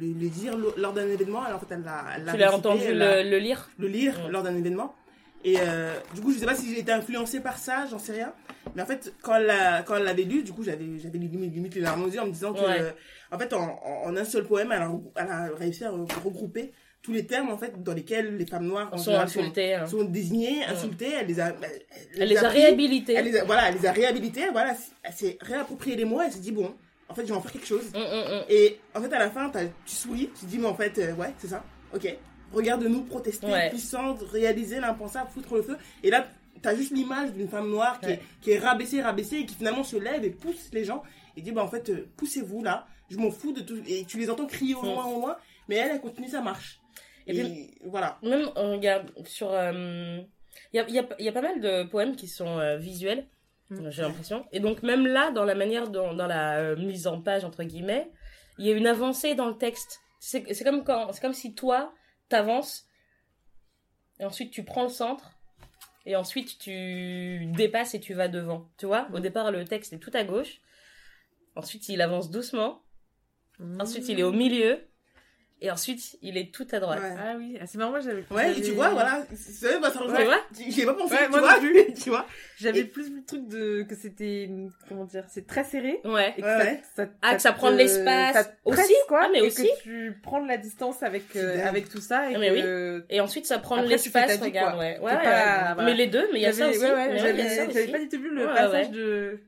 [0.00, 3.22] le, dire lo- lors d'un événement alors en fait elle l'a Tu l'as entendu l'a-
[3.22, 3.68] le, lire?
[3.78, 4.30] le lire Ouais.
[4.32, 4.94] lors d'un événement.
[5.44, 8.14] Et euh, du coup, je sais pas si j'ai été influencée par ça, j'en sais
[8.14, 8.32] rien.
[8.74, 11.54] Mais en fait, quand elle, l'a- quand elle l'avait lu, du coup, j'avais, j'avais limite,
[11.54, 12.80] limite les larmes aux yeux en me disant que, Ouais.
[12.80, 12.90] euh,
[13.30, 16.72] en fait, en, en, en un seul poème, elle a, elle a réussi à regrouper
[17.06, 19.74] tous les termes, en fait, dans lesquels les femmes noires en Sont insultés.
[19.74, 19.86] hein.
[19.86, 21.12] sont désignées, insultées.
[21.20, 21.82] Elle les a, elle,
[22.20, 23.14] Elle les a réhabilités.
[23.14, 24.48] Elle les a, voilà, elle les a réhabilitées.
[24.50, 26.20] Voilà, elle s'est réapproprié les mots.
[26.20, 26.74] Elle s'est dit bon,
[27.08, 27.84] en fait, je vais en faire quelque chose.
[27.94, 28.42] Hum, hum.
[28.50, 29.50] Et en fait, à la fin,
[29.84, 31.62] tu souris, tu te dis, mais en fait, euh, ouais, c'est ça,
[31.94, 32.16] ok.
[32.52, 33.70] Regarde-nous protester, Ouais.
[33.70, 35.76] puissante, réaliser l'impensable, foutre le feu.
[36.02, 36.26] Et là,
[36.62, 38.12] t'as juste l'image d'une femme noire qui, Ouais.
[38.14, 41.02] est, qui est rabaissée, rabaissée, et qui finalement se lève et pousse les gens.
[41.36, 43.76] Et dit, bah en fait, euh, poussez-vous là, je m'en fous de tout.
[43.86, 45.36] Et tu les entends crier au loin, au loin,
[45.68, 46.80] mais elle, elle continue sa marche.
[47.26, 48.18] Et Et, puis- voilà.
[48.22, 49.50] Même, euh, regarde, sur.
[49.52, 50.20] euh,
[50.72, 52.58] Il y, a, il y, a, il y a pas mal de poèmes qui sont
[52.58, 53.26] euh, visuels,
[53.68, 53.90] Mm.
[53.90, 54.46] j'ai l'impression.
[54.52, 57.62] Et donc, même là, dans la manière, dont, dans la euh, mise en page, entre
[57.64, 58.10] guillemets,
[58.58, 60.00] il y a une avancée dans le texte.
[60.20, 61.92] C'est c'est comme, quand- c'est comme si toi,
[62.28, 62.86] t'avances,
[64.20, 65.32] et ensuite tu prends le centre,
[66.06, 68.68] et ensuite tu dépasses et tu vas devant.
[68.78, 70.60] Tu vois Au départ, le texte est tout à gauche.
[71.56, 72.82] Ensuite, il avance doucement.
[73.80, 74.86] Ensuite, il est au milieu.
[75.62, 77.00] Et ensuite, il est tout à droite.
[77.00, 77.16] Ouais.
[77.18, 78.24] Ah oui, ah, c'est marrant, moi j'avais.
[78.30, 79.24] Ouais, et tu vois, voilà.
[79.34, 80.18] C'est vrai, bah, ça rejoint.
[80.18, 81.54] Tu vois J'y ai pas pensé, Ouais, tu moi vois.
[81.54, 81.94] non plus.
[82.02, 82.26] tu vois.
[82.58, 84.50] J'avais Et- plus le truc de que c'était
[84.86, 86.34] comment dire, c'est très serré Ouais.
[86.36, 86.82] et que Ouais.
[86.94, 88.50] ça, ça, Ah, que ça prend de l'espace.
[88.66, 88.92] Aussi.
[89.08, 89.62] quoi, Ah, mais et aussi.
[89.62, 93.06] que tu prends de la distance avec euh, avec tout ça et Ah, mais que
[93.08, 94.78] Et ensuite, ça prend de l'espace, vie, regarde, quoi.
[94.80, 94.98] ouais.
[94.98, 95.84] Ouais, ouais, pas- ouais.
[95.86, 96.80] Mais les deux, mais il y a ça aussi.
[96.80, 98.92] Ouais, ouais, ouais, j'avais pas du tout vu le Ouais, passage ouais.
[98.92, 99.40] de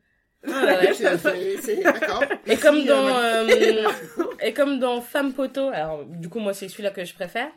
[0.46, 0.92] Ouais.
[1.62, 2.22] C'est- D'accord.
[2.46, 3.88] Et comme dans, euh, euh,
[4.42, 7.50] et comme dans Femme Poteau, alors du coup moi c'est celui-là que je préfère.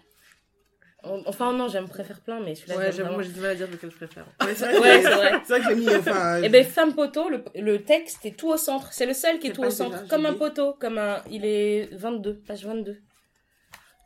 [1.04, 3.68] Enfin non, j'aime préfère plein, mais celui-là Ouais, j'aime moi j'ai du mal à dire
[3.72, 4.26] lequel je préfère.
[4.46, 5.32] Ouais, c'est vrai, Ouais, que- c'est vrai.
[5.44, 6.42] c'est vrai que j'ai mis, enfin.
[6.44, 8.94] Et ben Femme Poteau, le, le texte est tout au centre.
[8.94, 11.22] C'est le seul qui est tout au centre, comme un poteau, comme un.
[11.32, 12.98] Il est 22, page 22.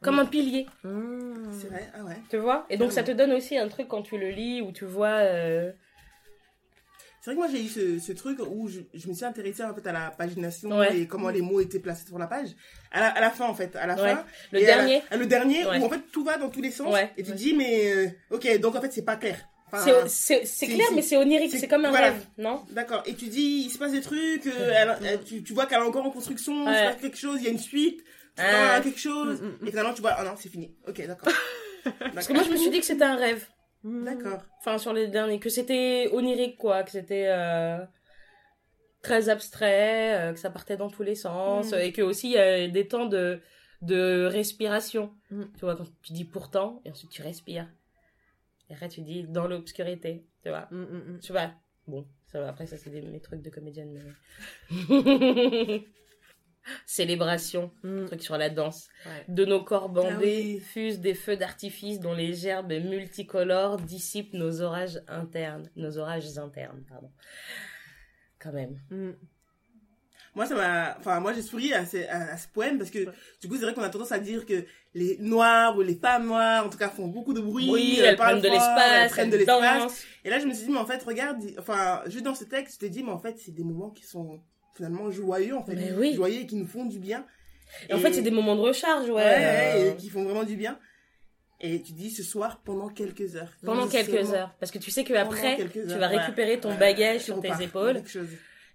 [0.01, 2.17] Comme un pilier, C'est vrai, ah ouais.
[2.29, 2.65] tu vois?
[2.69, 4.85] Et donc Ah ça te donne aussi un truc quand tu le lis où tu
[4.85, 5.07] vois.
[5.23, 5.71] euh,
[7.25, 9.63] C'est vrai que moi j'ai eu ce, ce truc où je, je me suis intéressée
[9.63, 10.95] en fait à la pagination Ouais.
[10.95, 12.49] et comment les mots étaient placés sur la page.
[12.91, 14.11] À la, à la fin en fait, à la Ouais.
[14.13, 14.23] fin.
[14.51, 15.01] Le Et à la- dernier.
[15.09, 15.79] à le dernier Ouais.
[15.79, 16.95] où en fait tout va dans tous les sens.
[17.17, 19.39] Et tu te dis mais euh, ok donc en fait c'est pas clair.
[19.73, 22.11] Enfin, C'est- clair, mais c'est onirique, c'est- comme un voilà.
[22.11, 22.63] rêve, non?
[22.69, 23.01] D'accord.
[23.07, 25.79] Et tu dis il se passe des trucs, euh, elle- elle- tu, tu vois qu'elle
[25.79, 28.03] est encore en construction, il se passe quelque chose, il y a une suite,
[28.37, 28.79] tu Ah.
[28.83, 29.41] quelque chose.
[29.41, 29.67] Mm, mm, mm.
[29.67, 30.71] Et finalement tu vois ah non c'est fini.
[30.87, 31.33] Ok d'accord.
[32.13, 33.45] Parce que moi je me suis dit que c'était un rêve.
[33.85, 34.41] D'accord.
[34.59, 37.77] Enfin, sur les derniers, que c'était onirique, quoi, que c'était euh,
[39.03, 41.75] très abstrait, euh, que ça partait dans tous les sens, Mm.
[41.75, 43.39] et que aussi il y a des temps de,
[43.83, 45.13] de respiration.
[45.29, 45.43] Mm.
[45.53, 47.69] Tu vois, quand tu dis pourtant, et ensuite tu respires.
[48.71, 50.67] Et après tu dis dans l'obscurité, tu vois.
[50.71, 51.19] Mm, mm.
[51.21, 51.51] Tu vois,
[51.87, 55.85] bon, ça va, après ça c'est des, mes trucs de comédienne, mais...
[56.85, 58.05] Célébration, Mm.
[58.05, 58.87] truc sur la danse.
[59.05, 59.25] Ouais.
[59.27, 60.59] De nos corps bandés oui.
[60.59, 66.83] fusent des feux d'artifice dont les gerbes multicolores dissipent nos orages internes, nos orages internes,
[66.89, 67.11] pardon.
[68.39, 68.79] quand même.
[68.91, 69.11] Mm.
[70.35, 73.05] Moi, ça m'a, enfin, moi, j'ai souri à ce, à, à ce poème parce que,
[73.41, 76.25] du coup, c'est vrai qu'on a tendance à dire que les noirs ou les femmes
[76.27, 77.69] noires, en tout cas, font beaucoup de bruit.
[77.71, 80.05] Oui, euh, elles parlent prennent de l'espace, elles prennent de elles l'espace.
[80.25, 82.75] Et là, je me suis dit, mais en fait, regarde, enfin, juste dans ce texte,
[82.75, 84.41] je t'ai dit, mais en fait, c'est des moments qui sont
[84.75, 85.77] finalement joyeux, en fait.
[85.97, 86.13] Oui.
[86.15, 87.25] Joyeux qui nous font du bien.
[87.89, 89.15] Et en fait, c'est des moments de recharge, ouais.
[89.15, 90.77] Ouais, Euh, et qui font vraiment du bien.
[91.61, 93.51] Et tu dis ce soir pendant quelques heures.
[93.63, 94.53] Pendant quelques heures.
[94.59, 96.17] Parce que tu sais que après, tu vas ouais.
[96.17, 96.77] récupérer ton Ouais.
[96.77, 98.01] bagage sur tes épaules.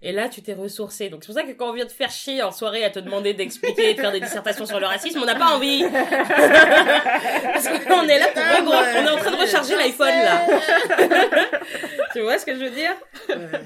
[0.02, 1.10] Et là, tu t'es ressourcé.
[1.10, 2.98] Donc, c'est pour ça que quand on vient te faire chier en soirée à te
[2.98, 5.84] demander d'expliquer et de faire des dissertations sur le racisme, on n'a pas envie.
[5.92, 8.94] Parce qu'on est là pour ouais.
[8.96, 10.46] On est en train de recharger l'iPhone, là.
[12.14, 12.92] tu vois ce que je veux dire?
[13.28, 13.60] Ouais.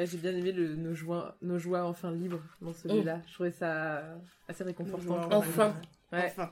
[0.00, 3.20] Ouais, j'ai bien aimé le, nos, joies, nos joies enfin libres dans celui-là.
[3.28, 4.02] Je trouvais ça
[4.48, 5.28] assez réconfortant.
[5.30, 5.74] Enfin.
[6.10, 6.24] Ouais.
[6.24, 6.50] Enfin.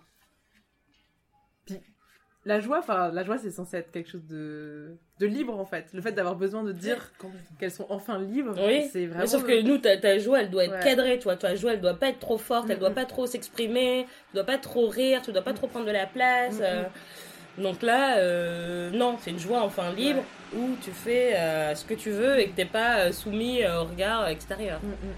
[2.45, 5.87] La joie, enfin, la joie, c'est censé être quelque chose de, de libre en fait.
[5.95, 7.13] Le fait d'avoir besoin de dire
[7.59, 8.89] qu'elles sont enfin libres, Oui.
[8.93, 9.21] c'est vraiment.
[9.23, 10.81] Mais sauf que nous, ta, ta joie, elle doit être Ouais.
[10.85, 11.37] cadrée, tu vois.
[11.37, 12.95] Ta joie, elle doit pas être trop forte, elle doit Mhm.
[12.95, 16.07] pas trop s'exprimer, tu dois pas trop rire, tu dois pas trop prendre de la
[16.07, 16.59] place.
[16.61, 16.85] Euh.
[17.59, 20.23] Donc là, euh, non, c'est une joie enfin libre
[20.55, 23.83] où tu fais euh, ce que tu veux et que t'es pas euh, soumis euh,
[23.83, 24.81] au regard extérieur.
[24.83, 25.15] Mm, mm.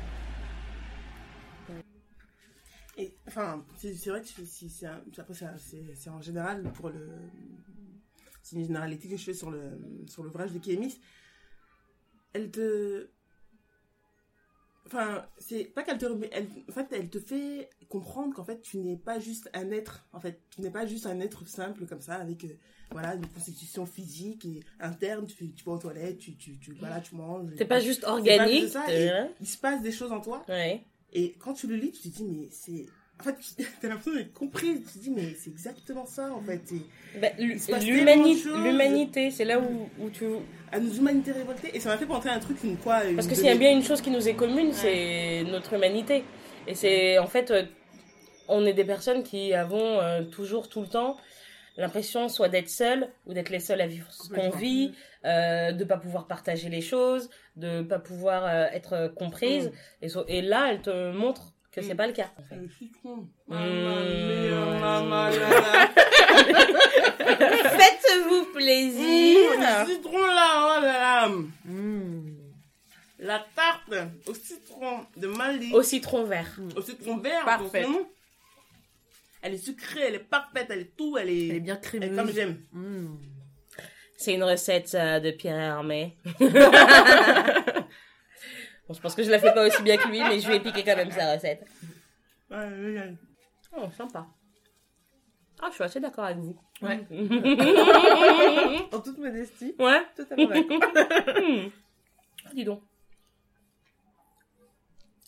[2.96, 7.08] Et, enfin, c'est vrai que c'est en général pour le.
[8.42, 10.98] C'est une généralité que je fais sur le sur l'ouvrage de Kémis.
[12.32, 13.08] Elle te.
[14.92, 16.28] Enfin, c'est pas qu'elle te remet.
[16.32, 20.04] Elle, en fait, elle te fait comprendre qu'en fait, tu n'es pas juste un être.
[20.12, 22.48] En fait, tu n'es pas juste un être simple comme ça, avec euh,
[22.90, 25.26] voilà, une constitution physique et interne.
[25.28, 27.54] Tu, vas aux toilettes, tu, tu, tu, voilà, tu manges.
[27.56, 28.62] T'es pas juste pas organique.
[28.62, 30.44] juste ça, t'es- et il se passe des choses en toi.
[30.48, 30.82] Ouais.
[31.12, 32.86] Et quand tu le lis, tu te dis, mais c'est.
[33.20, 33.36] En fait,
[33.80, 34.80] tu as l'impression d'être compris.
[34.82, 36.60] Tu te dis, mais c'est exactement ça, en fait.
[37.20, 37.28] Bah.
[37.38, 40.24] L'humanité, c'est là où, où tu.
[40.72, 41.70] à nos humanités révoltées.
[41.74, 43.04] Et ça m'a fait penser à un truc, une quoi.
[43.04, 45.74] une Parce que s'il y a bien une chose qui nous est commune, c'est notre
[45.74, 46.24] humanité.
[46.66, 47.64] Et c'est en fait, euh,
[48.48, 51.16] on est des personnes qui avons euh, toujours, tout le temps,
[51.76, 54.92] l'impression soit d'être seuls ou d'être les seuls à vivre ce qu'on vit,
[55.24, 59.66] euh, de pas pouvoir partager les choses, de pas pouvoir euh, être comprise.
[59.68, 59.72] Mm.
[60.02, 61.96] Et, so- et là, elle te montre que c'est Mm.
[61.96, 62.30] pas le cas.
[62.38, 62.56] En fait.
[62.56, 63.16] Le citron.
[63.16, 63.54] Mmh.
[63.54, 65.88] Maman mia, maman la la.
[67.70, 69.50] Faites-vous plaisir.
[69.58, 71.28] Mmh, le citron là, oh là là.
[71.64, 72.36] Mm.
[73.20, 73.92] La tarte
[74.26, 75.72] au citron de Mali.
[75.74, 76.58] Au citron vert.
[76.76, 77.44] Au citron vert.
[77.44, 77.86] Parfait.
[79.42, 81.48] Elle est sucrée, elle est parfaite, elle est tout, elle est.
[81.48, 82.16] Elle est bien elle est crémeuse.
[82.16, 82.60] comme j'aime.
[82.72, 83.16] Mm.
[84.16, 86.16] C'est une recette euh, de Pierre Hermé.
[88.90, 90.56] bon, je pense que je la fais pas aussi bien que lui, mais je lui
[90.56, 91.64] ai piqué quand même sa recette.
[92.50, 93.14] Ouais.
[93.76, 94.26] Oh, sympa.
[95.62, 96.58] Ah, je suis assez d'accord avec vous.
[96.82, 97.06] Ouais.
[98.92, 100.02] En toute modestie, Ouais.
[100.16, 100.78] totalement d'accord.
[102.46, 102.82] Ah, dis donc.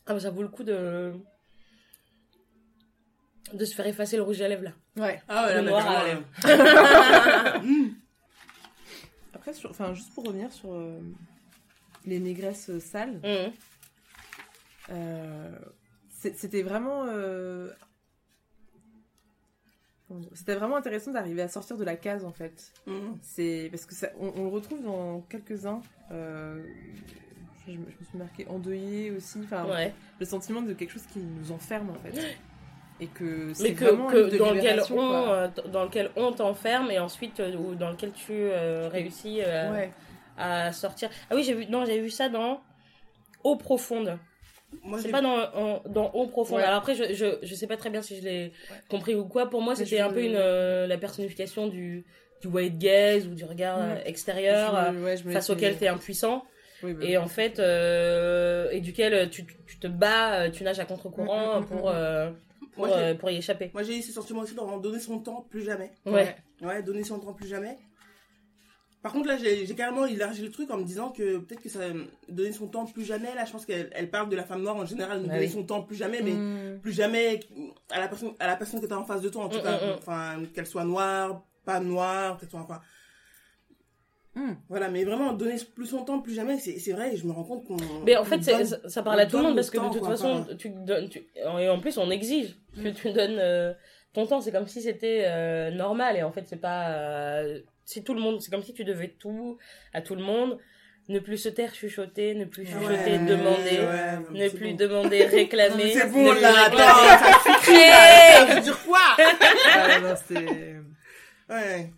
[0.07, 1.13] Ah, bah, ça vaut le coup de
[3.53, 4.73] de se faire effacer le rouge à lèvres là.
[4.97, 5.21] Ouais.
[5.29, 6.03] Ah ouais, Le noir, d'accord,
[6.47, 7.61] euh, ouais.
[7.69, 7.95] Mmh.
[9.35, 10.99] Après, sur- enfin, juste pour revenir sur euh,
[12.07, 13.53] les négresses euh, sales, Mhm.
[14.91, 15.59] euh,
[16.11, 17.05] c'était vraiment.
[17.09, 17.71] euh,
[20.35, 22.71] C'était vraiment intéressant d'arriver à sortir de la case en fait.
[22.87, 22.93] Mmh.
[23.23, 25.81] C'est parce que ça, on, on le retrouve dans quelques-uns.
[26.11, 26.63] euh,
[27.67, 29.39] je, me je me suis marqué endeuillé aussi.
[29.45, 29.95] Enfin, Ouais.
[30.21, 32.37] le sentiment de quelque chose qui nous enferme en fait.
[33.01, 35.49] Et que c'est que, vraiment que dans, lequel on, quoi.
[35.73, 38.33] dans lequel on t'enferme et ensuite ou dans lequel tu
[38.91, 39.91] réussis Ouais.
[40.37, 41.09] À sortir.
[41.31, 42.61] Ah oui, j'ai vu, non, j'ai vu ça dans
[43.45, 44.19] Eau profonde.
[45.01, 46.59] C'est pas dans, en- dans Eau profonde.
[46.59, 46.65] Ouais.
[46.65, 48.53] Alors après, je, je, je sais pas très bien si je l'ai
[48.89, 49.51] compris ou quoi.
[49.51, 52.07] Pour moi, c'était un peu une, euh, la personnification du,
[52.41, 53.85] du white gaze ou du regard Ouais.
[53.99, 56.45] euh, extérieur euh, me- face auquel tu es impuissant
[56.83, 60.85] Oui, bah, et en fait euh, et duquel tu, tu te bats, tu nages à
[60.87, 62.31] contre-courant Mm, mm, mm, pour, euh,
[63.19, 63.71] pour, y échapper.
[63.75, 65.93] Moi, j'ai eu ce sentiment aussi de donner son temps plus jamais.
[66.07, 66.35] Ouais.
[66.63, 67.77] Ouais, donner son temps plus jamais.
[69.03, 71.81] Par contre, là, j'ai carrément élargi le truc en me disant que peut-être que ça.
[72.29, 74.77] Donner son temps plus jamais, là, je pense qu'elle elle parle de la femme noire
[74.77, 76.79] en général, de Ah donner son temps plus jamais, mais Mm.
[76.81, 77.41] plus jamais
[77.91, 79.59] à la personne, à la personne que tu as en face de toi, en tout
[79.59, 79.81] Mm, cas.
[79.81, 79.95] mm, mm.
[79.99, 82.61] Enfin, qu'elle soit noire, pas noire, qu'elle soit.
[82.61, 82.81] Enfin,
[84.69, 87.45] voilà, mais vraiment, donner plus son temps plus jamais, c'est vrai, et je me rends
[87.45, 87.77] compte qu'on.
[88.05, 90.11] Mais en fait, donne- ça, parle à tout le monde parce que de toute quoi,
[90.11, 93.75] façon, tu donnes, tu- et en plus, on exige que tu donnes euh,
[94.15, 94.41] ton temps.
[94.41, 96.91] C'est comme si c'était euh, normal et en fait, c'est pas.
[96.93, 99.59] euh, si tout le monde, c'est comme si tu devais tout
[99.93, 100.59] à tout le monde.
[101.09, 104.77] Ne plus se taire, chuchoter, ne plus Ouais, chuchoter, demander, ouais, ne c'est plus bon.
[104.77, 105.93] demander, réclamer.
[105.95, 107.59] C'est ne bon plus là, attends,
[108.47, 109.01] ça dire quoi?
[109.75, 110.77] Ah, non, c'est-
[111.53, 111.91] Ouais.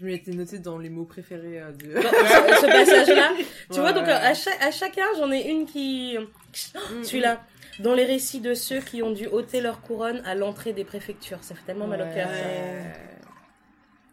[0.00, 1.92] Je me l'étais noté dans les mots préférés euh, de.
[1.92, 3.32] Dans- ce, ce passage-là.
[3.36, 4.12] Tu Ouais, vois, donc ouais.
[4.12, 6.16] à, chaque, à chacun, j'en ai une qui.
[6.18, 7.44] Mm, Celui-là.
[7.80, 11.38] Dans les récits de ceux qui ont dû ôter leur couronne à l'entrée des préfectures.
[11.44, 12.28] Ça fait tellement mal au cœur.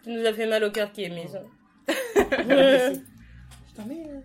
[0.06, 1.42] Tu nous as fait mal au cœur qui est mis ça.
[1.88, 4.06] Je t'en mets.
[4.08, 4.20] euh,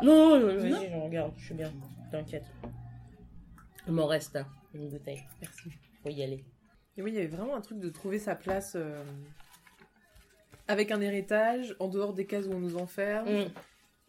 [0.00, 1.32] non, vas-y, je regarde.
[1.36, 1.72] Je suis bien.
[2.12, 2.44] T'inquiète.
[3.88, 5.24] Il m'en reste hein, une bouteille.
[5.42, 5.70] Merci.
[6.04, 6.44] Faut y aller.
[6.96, 9.02] Et oui, il y avait vraiment un truc de trouver sa place euh,
[10.68, 13.46] avec un héritage, en dehors des cases où on nous enferme, Mm.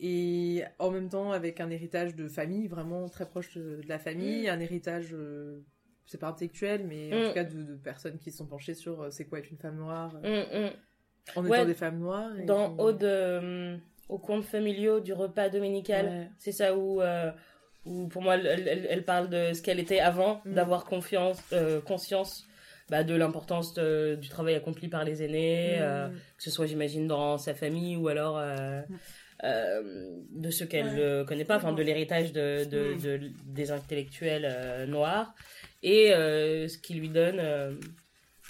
[0.01, 4.45] et en même temps avec un héritage de famille, vraiment très proche de, la famille,
[4.45, 4.49] Mm.
[4.51, 5.59] un héritage, euh,
[6.05, 7.13] c'est pas intellectuel, mais Mm.
[7.13, 9.49] en tout cas de, de personnes qui se sont penchées sur euh, c'est quoi être
[9.49, 10.71] une femme noire, euh, Mm, mm.
[11.35, 11.57] En Ouais.
[11.59, 12.29] étant des femmes noires.
[12.37, 13.77] et Dans qui- Ode euh,
[14.09, 16.05] aux contes familiaux du repas dominical.
[16.05, 16.27] Ouais.
[16.39, 17.31] C'est ça où, euh,
[17.85, 20.53] où pour moi, elle, elle- elle parle de ce qu'elle était avant, Mm.
[20.53, 22.45] d'avoir confiance, euh, conscience
[22.89, 26.11] bah, de l'importance du travail accompli par les aînés, Mm.
[26.37, 28.83] que ce soit, j'imagine, dans sa famille ou alors Mm.
[30.31, 30.95] de ceux qu'elle Ouais.
[31.19, 35.33] ne connaît pas, enfin de l'héritage de, de, de- des intellectuels noirs,
[35.83, 37.39] et ce qui lui donne.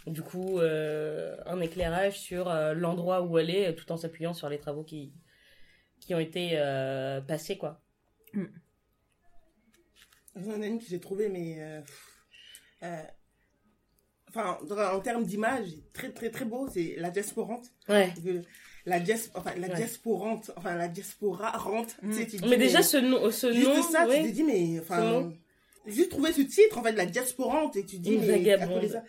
[0.10, 4.50] Du coup, euh, un éclairage sur euh, l'endroit où elle est, tout en s'appuyant sur
[4.50, 5.14] les travaux qui,
[6.00, 7.82] qui ont été euh, passés, quoi.
[10.36, 11.56] J'en ai une que j'ai trouvée, mais.
[11.60, 11.82] euh,
[12.84, 13.02] euh,
[14.32, 14.60] Enfin,
[14.94, 17.66] en termes d'image, très très très beau, c'est la diasporante.
[17.88, 18.14] Ouais.
[18.24, 18.44] Que
[18.86, 19.32] La, dias...
[19.34, 19.74] enfin, la Ouais.
[19.76, 21.98] diasporante, enfin la diaspora rente.
[22.04, 22.12] Mm.
[22.12, 24.22] tu sais, tu Mais déjà, ce nom, ce Juste nom ça, ouais.
[24.22, 25.32] tu te dis, mais Ce enfin.
[25.88, 28.88] Juste trouver ce titre, en fait, la diasporante, et tu dis, Une mais.
[28.88, 29.04] ça-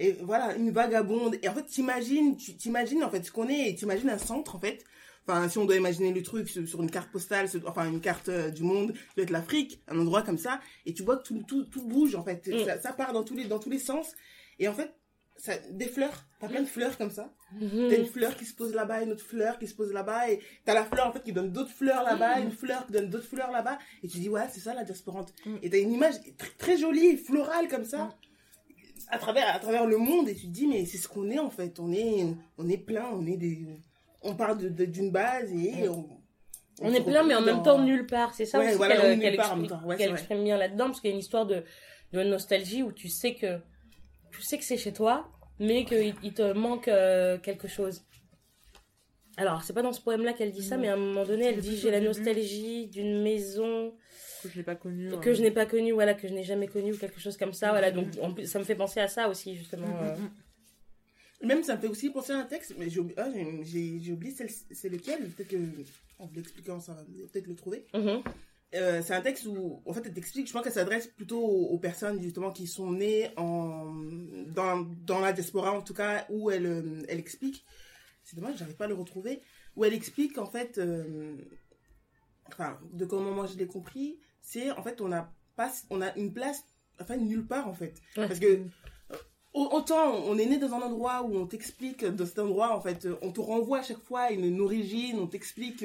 [0.00, 1.36] Et voilà, une vagabonde.
[1.42, 4.56] Et en fait, t'imagines, tu t'imagines en fait ce qu'on est, et t'imagines un centre
[4.56, 4.82] en fait.
[5.28, 8.50] Enfin, si on doit imaginer le truc sur, une carte postale, enfin une carte euh,
[8.50, 11.64] du monde, peut être l'Afrique, un endroit comme ça, et tu vois que tout, tout,
[11.64, 12.48] tout bouge en fait.
[12.48, 12.64] Mm.
[12.64, 14.14] Ça, ça part dans tous les, dans tous les sens.
[14.58, 14.90] Et en fait,
[15.36, 17.32] ça, des fleurs, t'as plein de fleurs comme ça.
[17.52, 17.88] Mhm.
[17.90, 20.40] T'as une fleur qui se pose là-bas, une autre fleur qui se pose là-bas, et
[20.64, 23.28] t'as la fleur en fait qui donne d'autres fleurs là-bas, une fleur qui donne d'autres
[23.28, 25.34] fleurs là-bas, et tu dis ouais c'est ça la diasporante.
[25.44, 25.56] Mm.
[25.62, 28.16] Et t'as une image très, très jolie, florale comme ça,
[29.10, 31.38] à travers à travers le monde, et tu te dis mais c'est ce qu'on est
[31.38, 32.26] en fait, on est
[32.58, 33.66] on est plein, on est des,
[34.22, 36.08] on part de- de- d'une base et on,
[36.82, 38.32] On est plein, mais en même temps nulle part.
[38.34, 39.66] C'est ça Ouais, voilà, qu'elle même exprime.
[39.84, 40.10] Ouais, vrai.
[40.10, 41.62] exprime bien là-dedans, parce qu'il y a une histoire de,
[42.12, 43.58] de nostalgie où tu sais que
[44.32, 48.02] tu sais que c'est chez toi, mais qu'il il te manque euh, quelque chose.
[49.36, 51.60] Alors, c'est pas dans ce poème-là qu'elle dit ça, mais à un moment donné, elle
[51.60, 53.94] dit J'ai la nostalgie d'une maison
[54.42, 55.10] que je l'ai pas connu.
[55.20, 57.70] que je n'ai pas voilà, que je n'ai jamais connue, ou quelque chose comme ça.
[57.70, 58.08] Voilà, donc
[58.44, 59.88] ça me fait penser à ça aussi, justement.
[60.02, 60.16] euh.
[61.42, 64.34] Même ça me fait aussi penser à un texte, mais j'ai oublié, ah, oublié
[64.70, 65.56] c'est lequel, peut-être que
[66.18, 67.86] on peut l'expliquer ensemble, peut-être le trouver.
[67.94, 68.22] Mhm.
[68.74, 71.66] Euh, c'est un texte où, en fait, elle t'explique, je crois qu'elle s'adresse plutôt aux,
[71.70, 73.92] aux personnes, justement, qui sont nées en,
[74.46, 77.64] dans, dans la diaspora, en tout cas, où elle, euh, elle explique,
[78.22, 79.40] c'est dommage, j'arrive pas à le retrouver,
[79.74, 81.34] où elle explique, en fait, euh,
[82.46, 86.14] enfin, de comment moi je l'ai compris, c'est, en fait, on a pas, on a
[86.16, 86.64] une place,
[87.00, 87.94] enfin, nulle part, en fait.
[88.16, 88.26] Ouais.
[88.26, 88.60] Parce que,
[89.52, 92.80] au- autant on est né dans un endroit où on t'explique, dans cet endroit, en
[92.80, 95.84] fait, on te renvoie à chaque fois une, une origine, on t'explique,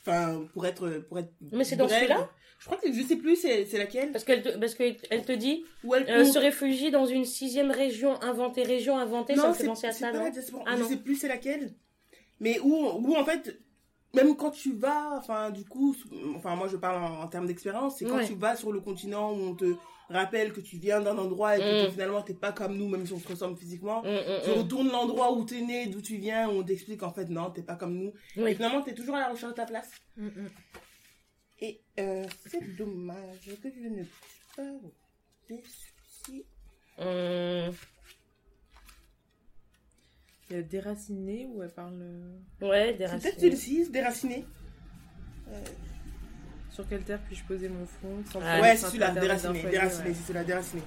[0.00, 2.30] enfin, pour être, pour être Mais c'est dans celui-là?
[2.60, 4.10] Je crois que je sais plus c'est laquelle.
[4.10, 7.24] Parce qu'elle te, parce qu'elle elle te dit Où elle euh, se réfugie dans une
[7.24, 10.32] sixième région inventée, région inventée, ça me fait c'est penser à ça, pas non?
[10.66, 10.88] Ah, je non.
[10.88, 11.72] sais plus c'est laquelle.
[12.40, 13.60] Mais où où en fait
[14.24, 15.94] même quand tu vas enfin du coup
[16.36, 18.26] enfin moi je parle en, en termes d'expérience, c'est quand Ouais.
[18.26, 19.74] tu vas sur le continent où on te
[20.10, 21.84] rappelle que tu viens d'un endroit et que Mm.
[21.86, 24.00] t'es- finalement t'es pas comme nous même si on se ressemble physiquement.
[24.00, 24.58] Hum, hum, Tu hum.
[24.58, 27.62] retournes l'endroit où t'es né, d'où tu viens, où on t'explique en fait non, t'es
[27.62, 28.12] pas comme nous.
[28.36, 28.54] Et Oui.
[28.54, 29.90] finalement t'es toujours à la recherche de ta place.
[30.16, 30.48] Mm, mm.
[31.60, 34.62] Et euh, c'est dommage que je ne puisse pas.
[37.00, 37.72] Hum,
[40.50, 41.98] Il y a déraciné où elle parle.
[42.00, 44.44] euh, Ouais, des C'est peut-être celui-ci, déraciné.
[46.70, 50.14] Sur quelle terre puis-je poser mon front sans Ah, faire ouais, c'est celui-là, déraciné, déraciné,
[50.14, 50.82] c'est celui-là, déraciné.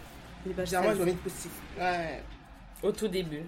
[0.46, 1.06] Généralement, je vais 16.
[1.06, 1.52] mettre positif.
[1.78, 2.24] Ouais.
[2.82, 3.44] Au tout début.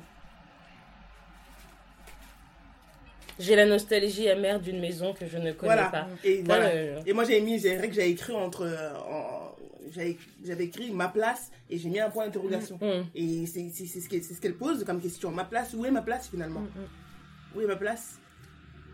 [3.40, 5.90] J'ai la nostalgie amère d'une maison que je ne connais Voilà.
[5.90, 6.08] pas.
[6.24, 6.66] Et voilà.
[6.68, 9.43] euh, Et moi, j'avais mis, que j'avais écrit entre, euh, en-
[9.92, 12.78] j'avais écrit ma place et j'ai mis un point d'interrogation.
[12.82, 13.06] hum.
[13.16, 15.32] Et c'est ce qu'elle ce qu'elle pose comme question.
[15.32, 16.62] Ma place, où est ma place finalement?
[16.62, 17.56] Mm, mm.
[17.58, 18.20] Où est ma place?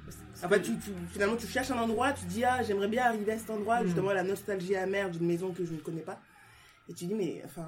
[0.06, 2.88] Parce En fait, que- tu, tu- finalement, tu cherches un endroit, tu dis, ah, j'aimerais
[2.88, 3.86] bien arriver à cet endroit, Mm.
[3.88, 6.20] justement, la nostalgie amère d'une maison que je ne connais pas.
[6.90, 7.68] Et tu dis, mais, enfin.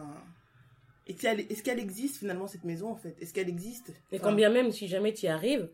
[1.08, 3.16] Est-ce qu'elle existe finalement, cette maison, en fait?
[3.20, 3.90] Est-ce qu'elle existe?
[4.12, 5.68] Et Enfin, quand bien même, si jamais tu y arrives,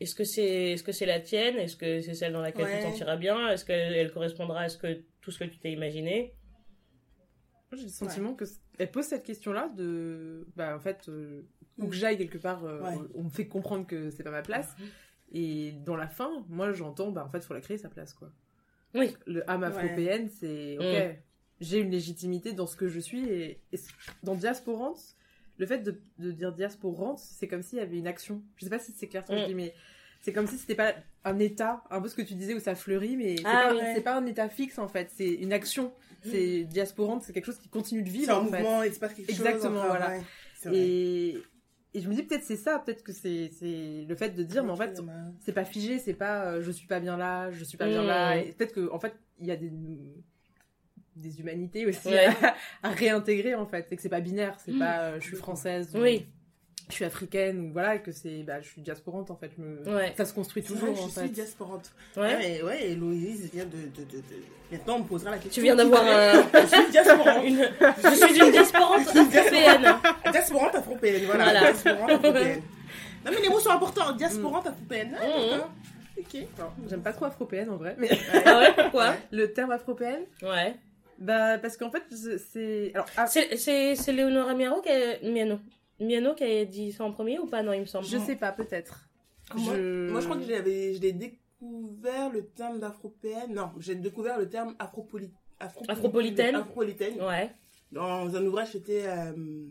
[0.00, 1.56] est-ce que c'est est -ce c'est la tienne?
[1.56, 2.78] Est-ce que c'est celle dans laquelle Ouais.
[2.78, 3.48] tu t'en tireras bien?
[3.50, 6.34] Est-ce qu'elle elle correspondra à ce que, tout ce que tu t'es imaginé?
[7.72, 11.42] J'ai le sentiment que c- elle pose cette question-là de, bah en fait, euh,
[11.78, 12.98] où que j'aille quelque part, euh, Ouais.
[13.14, 14.74] on me fait comprendre que c'est pas ma place.
[15.32, 18.30] Et dans la fin, moi, j'entends, bah en fait, faut la créer sa place, quoi.
[18.94, 19.16] Oui.
[19.26, 20.84] Le âme afro-péenne, c'est ok.
[20.84, 21.18] Mm.
[21.60, 23.60] J'ai une légitimité dans ce que je suis et,
[24.22, 25.16] dans diasporante,
[25.58, 28.42] le fait de, de dire diasporante, c'est comme s'il y avait une action.
[28.56, 29.48] Je sais pas si c'est clair ce que je Mm.
[29.48, 29.74] dis, mais
[30.20, 30.94] c'est comme si c'était pas
[31.24, 33.74] un état, un peu ce que tu disais où ça fleurit, mais c'est Ah pas,
[33.74, 33.92] ouais.
[33.94, 35.92] c'est pas un état fixe en fait, c'est une action.
[36.30, 38.62] C'est diasporante, c'est quelque chose qui continue de C'est vivre un en fait.
[38.62, 39.78] mouvement, il se passe quelque Exactement, chose.
[39.78, 40.08] enfin, voilà.
[40.10, 40.22] ouais,
[40.60, 40.74] c'est.
[40.76, 41.42] Et,
[41.94, 44.64] et je me dis peut-être c'est ça, peut-être que c'est c'est le fait de dire,
[44.64, 45.00] mais en fait,
[45.40, 48.02] c'est pas figé, c'est pas euh, je suis pas bien là, je suis pas bien
[48.02, 48.06] Mm.
[48.06, 48.36] là.
[48.38, 49.70] Et peut-être que en fait, il y a des
[51.16, 52.26] des humanités aussi Ouais.
[52.26, 54.78] à, à réintégrer en fait, et que c'est pas binaire, c'est Mm.
[54.80, 56.26] pas euh, je suis française, ou Oui.
[56.88, 59.62] Je suis africaine ou voilà, et que c'est bah je suis diasporante en fait, je
[59.62, 60.12] me- Ouais.
[60.16, 61.20] ça se construit toujours vrai, en je fait.
[61.22, 61.92] suis diasporante.
[62.16, 62.36] Ouais.
[62.36, 64.22] Ouais, ouais, et Louise vient de, de, de, de-
[64.72, 65.52] Maintenant, on me posera la question.
[65.52, 66.32] Tu viens d'avoir un...
[66.52, 67.44] Je suis diasporante.
[67.44, 67.58] une...
[68.02, 69.94] Je suis une diasporante afropéenne.
[70.32, 71.44] Diasporante afropéenne, voilà.
[71.44, 71.60] Voilà.
[71.60, 72.62] Diasporante afropéenne.
[73.24, 74.12] Non, mais les mots sont importants.
[74.12, 75.10] Diasporante afropéenne.
[75.12, 75.50] Mhm.
[75.50, 75.70] d'accord.
[76.18, 76.36] Ok.
[76.88, 78.08] J'aime pas trop afropéenne en vrai, mais
[78.44, 80.74] Ah ouais, pourquoi le terme afropéenne, Ouais.
[81.18, 85.18] bah parce qu'en fait c'est- c'est alors ah, C'est c'est- c'est Leonora Miano qui a...
[85.28, 85.58] Miano.
[86.00, 87.62] Miano qui a dit ça en premier ou pas?
[87.62, 88.06] Non, il me semble.
[88.06, 89.08] je sais pas peut-être.
[89.54, 93.54] Moi, Je- moi, je crois que je l'ai découvert le terme d'afropéenne.
[93.54, 95.30] Non, j'ai découvert le terme afropoli...
[95.60, 96.54] afropoli- Afropolitaine.
[96.56, 97.20] Afropolitaine.
[97.22, 97.50] Ouais.
[97.92, 99.06] Dans un ouvrage, c'était.
[99.06, 99.66] euh,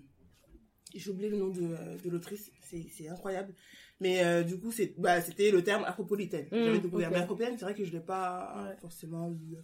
[0.96, 1.62] J'ai oublié le nom de,
[2.04, 3.54] de l'autrice, c'est c'est incroyable.
[4.00, 6.46] Mais euh, du coup, c'est- bah, c'était le terme afropolitaine.
[6.52, 7.10] Mm, J'avais découvert.
[7.12, 8.76] Mais afropéenne, c'est vrai que je ne l'ai pas Ouais.
[8.80, 9.58] forcément lu.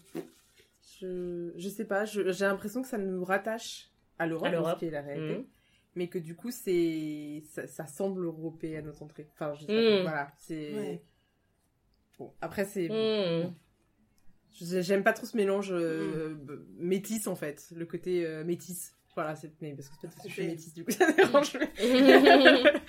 [0.99, 4.73] Je, je sais pas, je- j'ai l'impression que ça nous rattache à l'Europe, À l'Europe.
[4.75, 5.37] ce qui est la réalité.
[5.37, 5.45] Mhm.
[5.95, 9.27] Mais que du coup, c'est ça, ça semble européen à notre entrée.
[9.33, 10.73] Enfin, je sais pas, voilà, c'est...
[10.73, 11.03] Ouais.
[12.17, 12.87] Bon, après, c'est...
[12.89, 13.53] Hmm.
[14.51, 17.67] J'aime pas trop ce mélange euh, b- métis, en fait.
[17.75, 18.93] Le côté euh, métis.
[19.15, 19.51] Voilà, c'est...
[19.61, 21.57] Mais parce que peut-être que je suis métisse, du coup, ça dérange.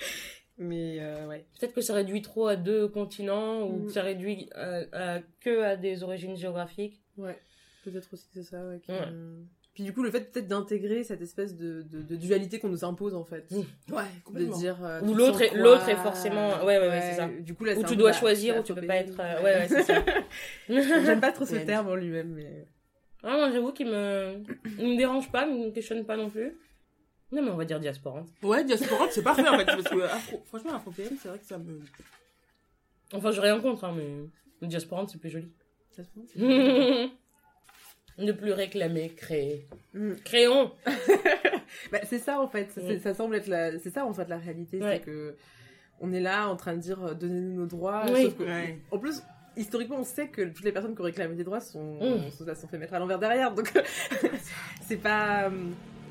[0.57, 1.45] mais- euh, ouais.
[1.59, 5.61] Peut-être que ça réduit trop à deux continents ou que ça réduit euh, à- que
[5.63, 7.01] à des origines géographiques.
[7.17, 7.39] Ouais,
[7.83, 8.79] peut-être aussi que c'est ça, ouais.
[8.79, 9.07] qui- Ouais.
[9.81, 12.85] Puis du coup, le fait peut-être d'intégrer cette espèce de, de, de dualité qu'on nous
[12.85, 13.49] impose, en fait.
[13.49, 13.55] Mm.
[13.93, 14.57] Ouais, de complètement.
[14.57, 17.27] dire euh, te l'autre est- quoi, l'autre est forcément- ouais, ouais, ouais, c'est ça.
[17.39, 19.19] du coup là Où tu dois choisir, ou tu peux afro pas être.
[19.19, 20.03] euh, Ouais, ouais, c'est ça.
[20.69, 22.67] j'aime pas trop ce terme en lui-même mais
[23.23, 24.43] Ah, moi, j'avoue qu'il me...
[24.77, 26.53] il me dérange pas, mais il me questionne pas non plus.
[27.31, 28.27] Non, mais on va dire diasporante.
[28.43, 29.65] Ouais, diasporante, c'est parfait en fait.
[29.65, 31.79] Parce que afro- franchement, afropéenne, c'est vrai que ça me.
[33.13, 35.49] Enfin, j'ai rien contre, hein, mais diasporante, c'est plus joli.
[36.03, 36.25] trouve,
[38.17, 39.65] ne plus réclamer, créer.
[39.93, 40.13] Mm.
[40.23, 40.71] Créons
[41.91, 42.99] Bah, c'est ça en fait ça, c'est- Mm.
[42.99, 44.95] ça semble être la c'est ça en fait la réalité Ouais.
[44.95, 45.35] c'est que
[46.01, 48.23] on est là en train de dire euh, donnez-nous nos droits Oui.
[48.23, 48.79] sauf que- Ouais.
[48.91, 49.23] en plus
[49.57, 52.29] historiquement on sait que toutes les personnes qui ont réclamé des droits sont Mm.
[52.31, 53.71] sont, se sont fait mettre à l'envers derrière donc
[54.81, 55.49] c'est pas euh,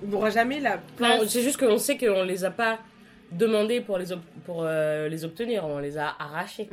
[0.02, 2.78] on n'aura jamais la Non, place c'est juste qu'on sait qu'on les a pas
[3.32, 6.68] demandés pour les, ob- pour, euh, les obtenir, on les a arrachés.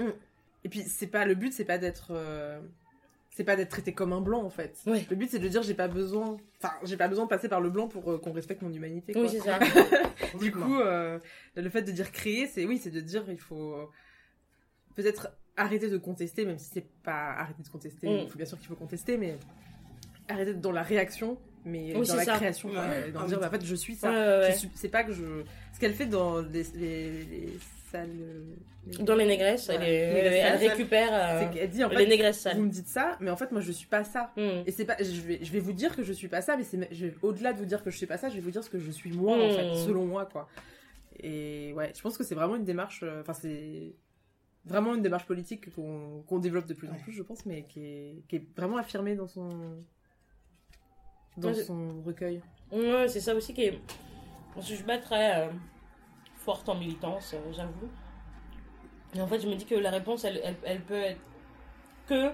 [0.63, 2.57] Et puis c'est pas le but, c'est pas d'être euh,
[3.37, 4.79] c'est pas d'être traité comme un blanc en fait.
[4.87, 5.05] Oui.
[5.11, 7.61] Le but c'est de dire j'ai pas besoin enfin j'ai pas besoin de passer par
[7.61, 9.21] le blanc pour euh, qu'on respecte mon humanité quoi.
[9.21, 9.59] Oui, c'est ça.
[10.39, 11.19] du coup euh,
[11.55, 13.89] le fait de dire créer, c'est oui, c'est de dire il faut
[14.95, 18.19] peut-être arrêter de contester même si c'est pas arrêter de contester, Mm.
[18.23, 19.37] il faut bien sûr qu'il faut contester mais
[20.27, 22.35] arrêter d'être dans la réaction mais Oui, dans la ça.
[22.37, 22.81] création quoi.
[22.87, 23.09] Ouais.
[23.09, 24.09] Et dans Ah, dire bah, en fait je suis ça.
[24.09, 24.51] Ouais, ouais, ouais.
[24.53, 27.49] Je suis- c'est pas que je ce qu'elle fait dans les, les, les
[29.01, 29.85] Dans les négresses, Voilà.
[29.85, 30.69] elle, est- Les elle, elle sales.
[30.69, 32.59] récupère euh, qu'elle dit en fait les négresses vous sales.
[32.61, 34.31] me dites ça, mais en fait, moi, je suis pas ça.
[34.37, 34.63] Hmm.
[34.65, 36.63] Et c'est pas, je vais, je vais vous dire que je suis pas ça, mais
[36.63, 36.89] c'est,
[37.21, 38.79] au-delà de vous dire que je suis pas ça, je vais vous dire ce que
[38.79, 39.51] je suis moi, en Mm.
[39.55, 40.47] fait, selon moi, quoi.
[41.19, 43.93] Et ouais, je pense que c'est vraiment une démarche, euh, enfin, c'est
[44.65, 48.15] vraiment une démarche politique qu'on, développe de plus en plus, je pense, mais qui est,
[48.27, 49.49] qui est vraiment affirmée dans son,
[51.37, 52.41] dans Ouais, son recueil.
[52.71, 53.79] Ouais, c'est ça aussi qui est.
[54.57, 55.49] Je suis pas très euh,
[56.47, 57.89] forte en militance, euh, j'avoue.
[59.13, 61.19] Et en fait, je me dis que la réponse, elle, elle, elle peut être
[62.07, 62.31] que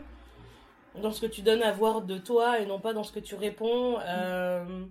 [1.02, 3.20] dans ce que tu donnes à voir de toi et non pas dans ce que
[3.20, 4.86] tu réponds euh,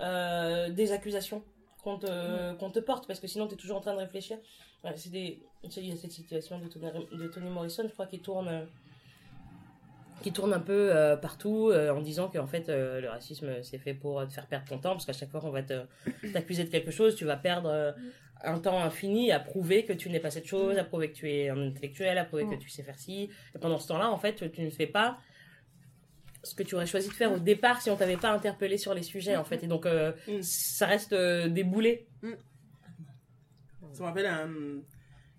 [0.00, 1.44] euh, des accusations
[1.84, 4.36] qu'on te, porte parce que sinon tu es toujours en train de réfléchir.
[4.82, 8.06] Ouais, c'est des, il y a cette situation de Toni, de Toni Morrison, je crois,
[8.06, 8.66] qui tourne,
[10.22, 13.78] qui tourne un peu euh, partout euh, en disant qu'en fait euh, le racisme c'est
[13.78, 15.86] fait pour te faire perdre ton temps parce qu'à chaque fois qu'on va te-
[16.32, 17.92] t'accuser de quelque chose, tu vas perdre euh,
[18.42, 21.30] un temps infini à prouver que tu n'es pas cette chose, à prouver que tu
[21.30, 22.58] es un intellectuel, à prouver que Mm.
[22.58, 23.28] tu sais faire ci.
[23.54, 25.18] Et pendant ce temps-là, en fait, tu ne fais pas
[26.42, 28.94] ce que tu aurais choisi de faire au départ si on t'avait pas interpellé sur
[28.94, 29.62] les sujets, en fait.
[29.62, 30.40] Et donc, euh, Mm.
[30.42, 32.06] ça reste euh, des boulets.
[33.92, 34.50] Ça me rappelle un.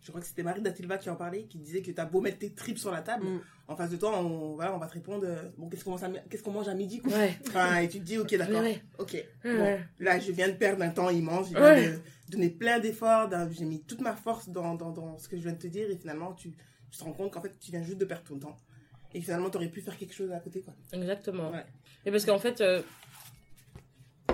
[0.01, 2.39] Je crois que c'était Marie Datilva qui en parlait, qui disait que t'as beau mettre
[2.39, 3.39] tes tripes sur la table, Mm.
[3.67, 6.03] en face de toi, on, voilà, on va te répondre, euh, bon, qu'est-ce qu'on mange,
[6.03, 6.09] à-
[6.51, 7.11] mange midi, quoi.
[7.13, 7.37] Ouais.
[7.47, 9.13] Enfin, et tu te dis, ok, d'accord, Ouais, ok.
[9.13, 9.27] ouais.
[9.57, 11.99] Bon, là, je viens de perdre un temps immense, je viens de
[12.29, 15.53] donner plein d'efforts, j'ai mis toute ma force dans, dans, dans ce que je viens
[15.53, 16.51] de te dire, et finalement, tu,
[16.89, 18.57] tu te rends compte qu'en fait, tu viens juste de perdre ton temps.
[19.13, 20.73] Et finalement, t'aurais pu faire quelque chose à côté, quoi.
[20.93, 21.51] Exactement.
[22.05, 22.81] Et parce qu'en fait, euh,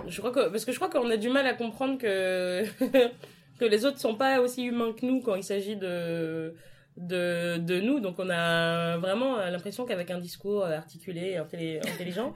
[0.08, 2.64] je crois que parce que je crois qu'on a du mal à comprendre que
[3.60, 6.56] que les autres sont pas aussi humains que nous quand il s'agit de
[6.98, 8.00] de de nous.
[8.00, 12.34] Donc on a vraiment l'impression qu'avec un discours articulé, et intelli- intelligent,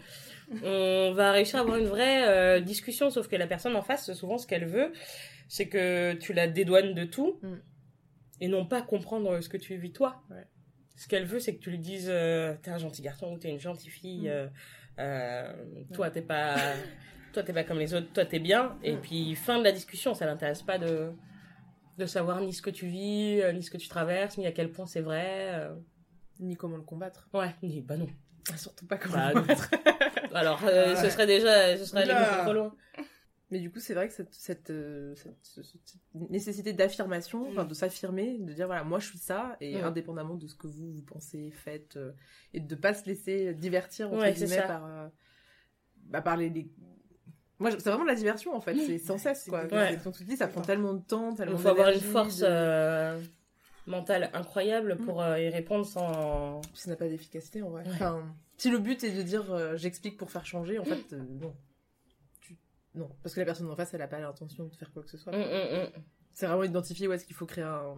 [0.63, 3.09] on va réussir à avoir une vraie euh, discussion.
[3.09, 4.91] Sauf que la personne en face, souvent, ce qu'elle veut,
[5.47, 7.55] c'est que tu la dédouanes de tout Mm.
[8.41, 10.21] et non pas comprendre ce que tu vis toi.
[10.29, 10.45] Ouais.
[10.95, 13.49] Ce qu'elle veut, c'est que tu lui dises euh, t'es un gentil garçon ou t'es
[13.49, 14.27] une gentille fille.
[14.27, 14.31] Mm.
[14.31, 14.47] euh,
[14.99, 15.53] euh,
[15.93, 16.55] toi, t'es pas,
[17.31, 18.11] toi, t'es pas comme les autres.
[18.13, 18.77] Toi, t'es bien.
[18.83, 20.13] Et puis fin de la discussion.
[20.13, 21.11] Ça l'intéresse pas de
[21.97, 24.51] de savoir ni ce que tu vis, euh, ni ce que tu traverses, ni à
[24.51, 25.49] quel point c'est vrai.
[25.59, 25.75] euh.
[26.39, 27.27] Ni comment le combattre.
[27.33, 28.07] Ouais, ni bah non.
[28.57, 29.69] Surtout pas comment Bah, le combattre.
[30.33, 31.09] Alors, euh, ce Ouais.
[31.11, 32.73] serait déjà, ce serait aller trop loin.
[33.51, 34.67] Mais du coup, c'est vrai que cette, cette,
[35.15, 36.01] cette- ce- ce- cette
[36.31, 37.67] nécessité d'affirmation, enfin Mm.
[37.67, 39.83] de s'affirmer, de dire voilà, moi je suis ça, et Mm.
[39.83, 42.13] indépendamment de ce que vous, vous pensez, faites, euh,
[42.53, 45.11] et de pas se laisser divertir entre Ouais, guillemets par,
[46.05, 46.71] bah, par les, les-
[47.61, 49.63] Moi, c'est vraiment de la diversion en fait, c'est sans cesse quoi.
[49.65, 49.97] Ouais.
[50.03, 52.45] Comme tu dis, ça prend tellement de temps, tellement Il faut avoir une force de-
[52.49, 53.21] euh,
[53.87, 55.05] mentale incroyable Mm.
[55.05, 56.61] pour euh, y répondre sans.
[56.73, 57.83] Ça n'a pas d'efficacité en vrai.
[57.83, 57.91] Ouais.
[57.93, 58.23] Enfin,
[58.57, 61.55] si le but est de dire euh, j'explique pour faire changer, en fait, euh, non.
[62.41, 62.57] Tu-
[62.95, 65.09] Non, parce que la personne en face, elle a pas l'intention de faire quoi que
[65.09, 65.31] ce soit.
[65.31, 66.01] Mm, mm, mm.
[66.33, 67.95] C'est vraiment identifier où est-ce qu'il faut créer un.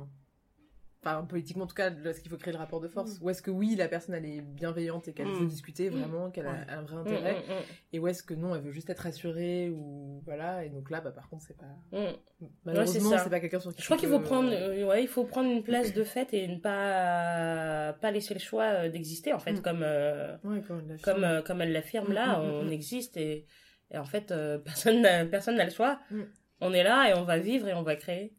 [1.05, 3.19] Enfin, politiquement en tout cas, est-ce qu'il faut créer le rapport de force.
[3.21, 5.33] Où est-ce que oui, la personne elle est bienveillante et qu'elle Mm.
[5.33, 5.93] veut discuter Mm.
[5.99, 6.53] vraiment, qu'elle Ouais.
[6.69, 7.33] a un vrai Mm, intérêt.
[7.33, 10.63] mm, Et où est-ce que non, elle veut juste être rassurée ou voilà.
[10.63, 11.65] Et donc là, bah, par contre, c'est pas.
[11.91, 11.97] mm,
[12.41, 12.47] mm.
[12.63, 15.25] Malheureusement, c'est pas quelqu'un sur qui Je crois qu'il faut prendre, euh, ouais, il faut
[15.25, 19.39] prendre une place de fait et ne pas pas laisser le choix euh, d'exister en
[19.39, 19.61] fait, Mm.
[19.61, 20.61] comme euh, Ouais,
[21.01, 22.71] comme euh, comme elle l'affirme là, Mm, mm, mm, on mm.
[22.71, 23.45] existe et,
[23.91, 25.99] et en fait euh, personne n'a- personne n'a le choix.
[26.11, 26.21] Mm.
[26.61, 28.31] On est là et on va vivre et on va créer.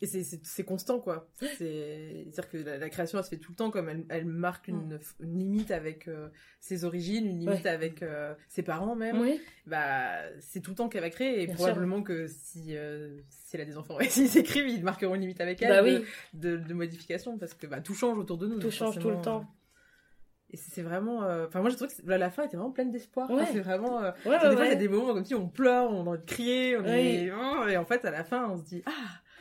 [0.00, 1.28] Et c'est- c'est c'est constant, quoi.
[1.40, 4.68] C'est-à-dire que la, la création, elle se fait tout le temps, comme elle, elle marque
[4.68, 6.28] une, une limite avec euh,
[6.60, 7.70] ses origines, une limite Ouais.
[7.70, 9.20] avec euh, ses parents même.
[9.20, 9.40] Oui.
[9.66, 11.42] Bah, c'est tout le temps qu'elle va créer.
[11.42, 14.84] Et Bien probablement que si, euh, si elle a des enfants et s'ils écrivent, ils
[14.84, 17.94] marqueront une limite avec elle Bah de, oui, de, de modification, parce que bah, tout
[17.94, 18.58] change autour de nous.
[18.60, 19.40] tout change tout le temps.
[19.40, 21.24] euh, Et c'est c'est vraiment...
[21.24, 23.28] euh, Enfin, moi, j'ai trouvé que la, la fin était vraiment pleine d'espoir.
[23.30, 23.44] Ouais.
[23.52, 24.00] C'est vraiment...
[24.02, 26.06] euh, Ouais, ouais, des fois, il y a des moments comme si on pleure, on
[26.06, 27.32] a envie de crier, on est...
[27.32, 28.92] oh, et en fait, à la fin, on se dit «Ah,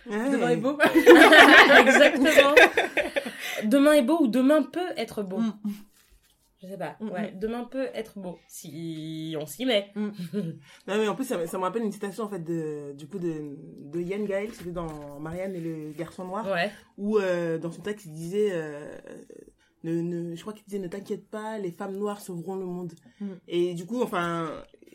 [0.10, 0.30] Ouais.
[0.32, 0.78] demain est beau
[1.80, 2.55] Exactement.
[3.66, 5.38] Demain est beau ou demain peut être beau.
[5.39, 5.53] Mm.
[6.62, 6.95] Je sais pas.
[6.99, 9.91] Mm, Ouais, demain peut être beau si on s'y met.
[9.95, 10.08] Non,
[10.88, 13.20] mais en plus, ça, me- ça me rappelle une citation, en fait, de, du coup,
[13.20, 13.55] de,
[13.91, 16.72] de Yann Gaël, c'était dans Marianne et le garçon noir, Ouais.
[16.97, 18.97] où, euh, dans son texte, il disait, euh,
[19.84, 22.93] ne, ne, je crois qu'il disait, ne t'inquiète pas, les femmes noires sauveront le monde.
[23.22, 23.28] Mm.
[23.47, 24.49] Et du coup, enfin,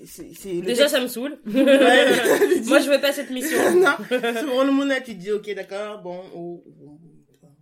[0.05, 1.39] c'est, Déjà, texte- ça me saoule.
[1.47, 2.61] Ouais.
[2.67, 3.59] Moi, je veux pas cette mission.
[3.77, 3.97] non,
[4.41, 6.99] sauveront le monde, là, tu te dis, ok, d'accord, bon, oh, bon,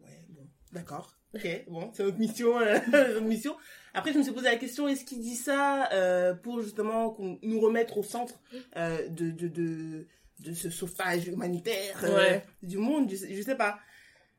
[0.03, 3.57] ouais, bon, d'accord, ok, bon, c'est notre mission, euh, notre mission.
[3.95, 7.61] Après, je me suis posé la question, est-ce qu'il dit ça euh, pour justement nous
[7.61, 8.41] remettre au centre
[8.77, 10.07] euh, de, de, de,
[10.41, 12.45] de ce sauvetage humanitaire euh, Ouais.
[12.63, 13.79] du monde je, sais- je sais pas.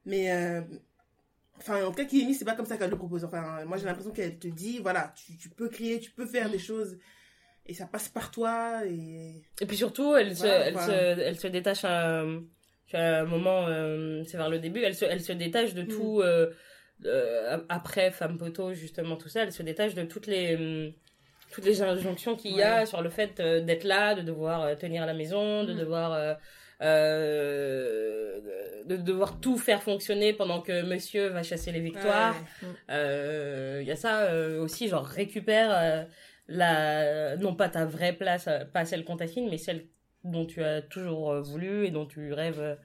[0.05, 0.31] Mais,
[1.57, 3.23] enfin, en tout cas, Kimi, c'est pas comme ça qu'elle le propose.
[3.25, 6.49] Enfin, moi, j'ai l'impression qu'elle te dit, voilà, tu, tu peux créer, tu peux faire
[6.49, 6.97] des choses,
[7.65, 9.41] et ça passe par toi, et...
[9.61, 10.91] Et puis surtout, elle se, elle se,
[11.21, 12.21] elle se détache à,
[12.93, 15.87] à un moment, euh, c'est vers le début, elle se, elle se détache de Mm.
[15.87, 16.51] tout, euh,
[17.05, 20.91] euh, après Femme Poteau, justement, tout ça, elle se détache de toutes les, hum,
[21.51, 25.13] toutes les injonctions qu'il y a sur le fait d'être là, de devoir tenir la
[25.13, 25.77] maison, de Mm.
[25.77, 26.35] devoir,
[26.81, 28.39] euh,
[28.85, 32.35] de devoir tout faire fonctionner pendant que monsieur va chasser les victoires.
[32.63, 32.69] Ouais.
[32.89, 36.07] Euh, Il y a ça euh, aussi, genre récupère
[36.47, 39.87] la, non pas ta vraie place, euh, pas celle qu'on t'assigne, mais celle
[40.23, 42.75] dont tu as toujours euh, voulu et dont tu rêves euh,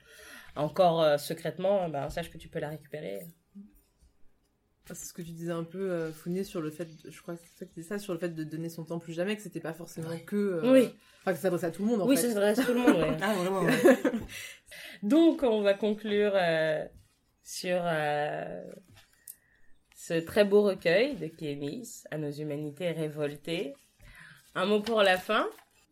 [0.57, 3.21] encore secrètement, ben, sache que tu peux la récupérer.
[4.89, 6.13] Ah, C'est ce que tu disais un peu, euh,
[6.45, 7.41] sur le fait, de- je crois que
[7.75, 10.09] c'est ça sur le fait de donner son temps plus jamais, que c'était pas forcément
[10.11, 10.23] Ouais.
[10.23, 10.37] que.
[10.37, 10.95] euh, Oui.
[11.23, 12.23] Enfin, que ça s'adresse à tout le monde en oui, fait.
[12.23, 12.97] ça s'adresse à tout le monde.
[12.97, 13.17] ouais.
[13.23, 13.73] Ah, vraiment, ouais.
[15.03, 16.85] Donc, on va conclure euh,
[17.43, 18.63] sur euh,
[20.07, 23.75] ce très beau recueil de Kémis, à nos humanités révoltées.
[24.55, 25.47] Un mot pour la fin.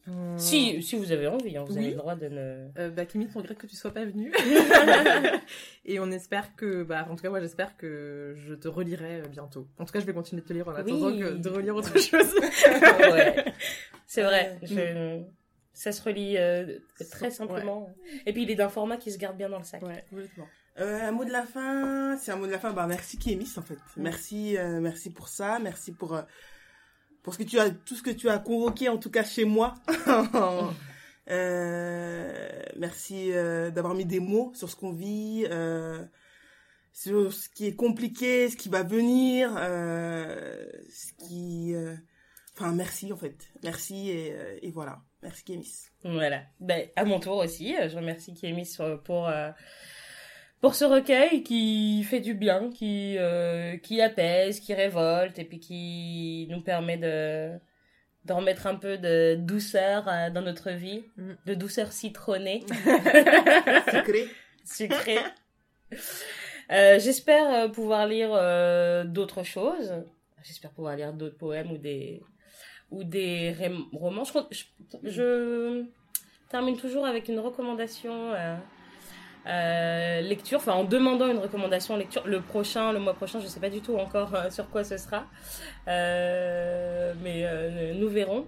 [0.06, 0.38] Hum.
[0.38, 1.92] Si, si vous avez envie, hein, vous avez Oui.
[1.92, 2.68] le droit de ne...
[2.78, 4.30] Euh, bah, Kimi, on regrette que tu sois pas venu.
[5.86, 9.28] Et on espère que, bah, en tout cas, moi, j'espère que je te relirai euh,
[9.28, 9.66] bientôt.
[9.78, 11.20] En tout cas, je vais continuer de te lire en attendant Oui.
[11.20, 12.34] que de relire autre chose.
[12.34, 13.44] ouais.
[14.06, 14.58] C'est vrai.
[14.62, 14.66] Ouais.
[14.68, 15.22] je-
[15.72, 16.78] Ça se relie euh,
[17.10, 17.90] très simplement.
[18.26, 19.82] Et puis il est d'un format qui se garde bien dans le sac.
[19.82, 20.04] ouais.
[20.10, 20.46] Complètement.
[20.80, 22.72] Euh, un mot de la fin, c'est un mot de la fin.
[22.72, 23.78] Bah merci Kémis en fait.
[23.96, 26.22] Merci, euh, merci pour ça, merci pour euh,
[27.22, 29.44] pour ce que tu as, tout ce que tu as convoqué en tout cas chez
[29.44, 29.74] moi.
[31.30, 36.04] Euh, merci euh, d'avoir mis des mots sur ce qu'on vit, euh,
[36.92, 41.96] sur ce qui est compliqué, ce qui va venir, euh, ce qui, euh,
[42.52, 45.86] enfin merci en fait, merci et, et voilà, merci Kémis.
[46.02, 46.42] Voilà.
[46.60, 49.50] Ben, à mon tour aussi, je remercie Kémis pour, euh,
[50.64, 55.60] pour ce recueil qui fait du bien, qui, euh, qui apaise, qui révolte et puis
[55.60, 57.50] qui nous permet de,
[58.24, 61.32] de remettre un peu de douceur euh, dans notre vie, Mm.
[61.44, 62.64] de douceur citronnée,
[63.92, 64.26] Secret.
[64.64, 65.18] sucrée.
[66.72, 68.30] Euh, J'espère pouvoir lire
[69.04, 69.92] d'autres choses.
[70.42, 72.22] J'espère pouvoir lire d'autres poèmes ou des
[72.90, 73.54] ou des
[73.92, 74.24] romans.
[74.24, 74.64] Je, compte- je,
[75.02, 75.84] je
[76.48, 78.32] termine toujours avec une recommandation
[79.46, 82.26] euh, lecture, enfin en demandant une recommandation lecture.
[82.26, 84.96] Le prochain, le mois prochain, je sais pas du tout encore euh, sur quoi ce
[84.96, 85.26] sera,
[85.88, 88.46] Euh, mais euh, nous verrons.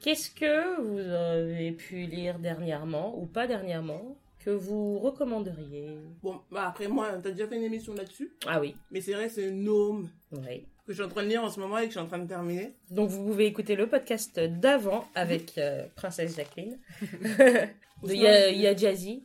[0.00, 5.88] Qu'est-ce que vous avez pu lire dernièrement ou pas dernièrement que vous recommanderiez?
[6.22, 9.28] Bon, bah après moi, t'as déjà fait une émission là-dessus, Ah oui, mais c'est vrai,
[9.28, 10.66] c'est Gnome oui.
[10.86, 12.06] que je suis en train de lire en ce moment et que je suis en
[12.06, 12.74] train de terminer.
[12.90, 16.78] Donc vous pouvez écouter le podcast d'avant avec euh, Princesse Jacqueline.
[18.04, 19.24] Il y, a- y a Jazzy,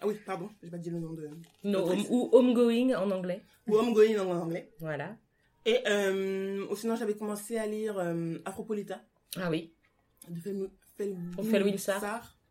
[0.00, 1.28] Ah oui, pardon, j'ai pas dit le nom de.
[1.64, 2.06] No Autrice.
[2.08, 3.42] Home- ou Homegoing en anglais.
[3.66, 4.72] Ou Homegoing en anglais.
[4.80, 5.16] Voilà.
[5.66, 9.02] Et euh, sinon, j'avais commencé à lire euh, Afropolita
[9.36, 9.74] Ah oui.
[10.28, 10.40] de
[10.96, 11.16] Fel-.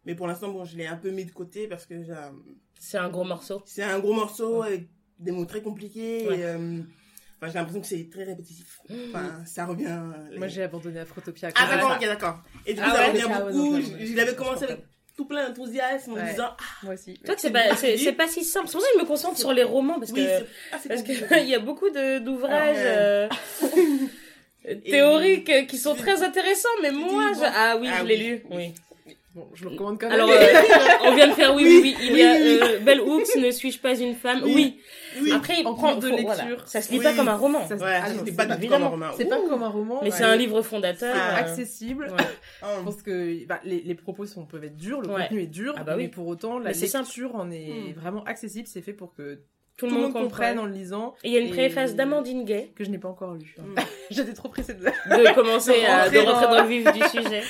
[0.06, 2.14] Mais pour l'instant, bon, je l'ai un peu mis de côté parce que j'ai
[2.80, 3.62] C'est un gros morceau.
[3.66, 4.89] c'est un gros morceau avec
[5.20, 6.28] des mots très compliqués.
[6.28, 6.39] Ouais.
[6.39, 6.80] Et, euh,
[7.38, 8.80] enfin, j'ai l'impression que c'est très répétitif.
[9.10, 9.86] Enfin, ça revient.
[9.88, 11.50] euh, Moi, j'ai abandonné Afrotopia.
[11.50, 11.78] Ah quand même.
[11.80, 12.43] d'accord, ok, d'accord.
[12.66, 13.78] Et du coup, Ah ça ouais, revient ouais, beaucoup.
[13.78, 14.86] non, je l'avais commencé avec.
[15.18, 17.20] Tout plein d'enthousiasme en disant ah, Moi aussi.
[17.26, 18.68] Toi, c'est pas, c'est, pas si simple.
[18.68, 21.01] C'est pour ça que je me concentre sur les romans parce oui, que, ah, parce
[21.01, 21.26] compliqué.
[21.26, 23.30] que il y a beaucoup de, d'ouvrages, Ah euh,
[24.86, 27.41] théoriques qui sont très intéressants, mais moi, je...
[27.43, 28.24] ah oui, ah je l'ai oui.
[28.24, 28.74] lu, oui.
[29.38, 30.15] Bon, je le recommande quand même.
[30.19, 31.95] Alors, euh, on vient de faire oui, oui, oui.
[32.01, 34.41] Il Oui, y a oui, euh, Bell Hooks, Ne suis-je pas une femme?
[34.43, 34.53] Oui.
[34.55, 34.81] Oui.
[35.21, 35.31] Oui.
[35.31, 36.25] Après, il En prend de lecture.
[36.25, 36.43] voilà.
[36.65, 37.03] Ça se lit Oui.
[37.03, 39.05] pas comme un roman, Ça, Ouais, Ah pas tout comme un roman.
[39.15, 39.99] C'est pas comme un roman.
[40.01, 40.15] mais ouais.
[40.17, 41.15] c'est un livre fondateur.
[41.15, 42.05] Ah, euh, accessible.
[42.05, 42.23] ouais.
[42.63, 45.21] Ah, Je pense que bah, les, les propos sont, peuvent être durs, le Ouais.
[45.23, 46.03] contenu est dur, Ah bah oui.
[46.03, 47.99] mais pour autant, la lecture en est Hmm.
[47.99, 48.67] vraiment accessible.
[48.67, 49.39] C'est fait pour que
[49.78, 52.45] Tout le monde comprenne en le lisant, Et il y a une Et- préface d'Amandine
[52.45, 53.55] Gay que je n'ai pas encore lu.
[53.59, 53.75] Mm.
[54.11, 56.91] J'étais trop pressée de de commencer De à de rentrer rentrer dans- dans le vif
[56.91, 57.43] du sujet.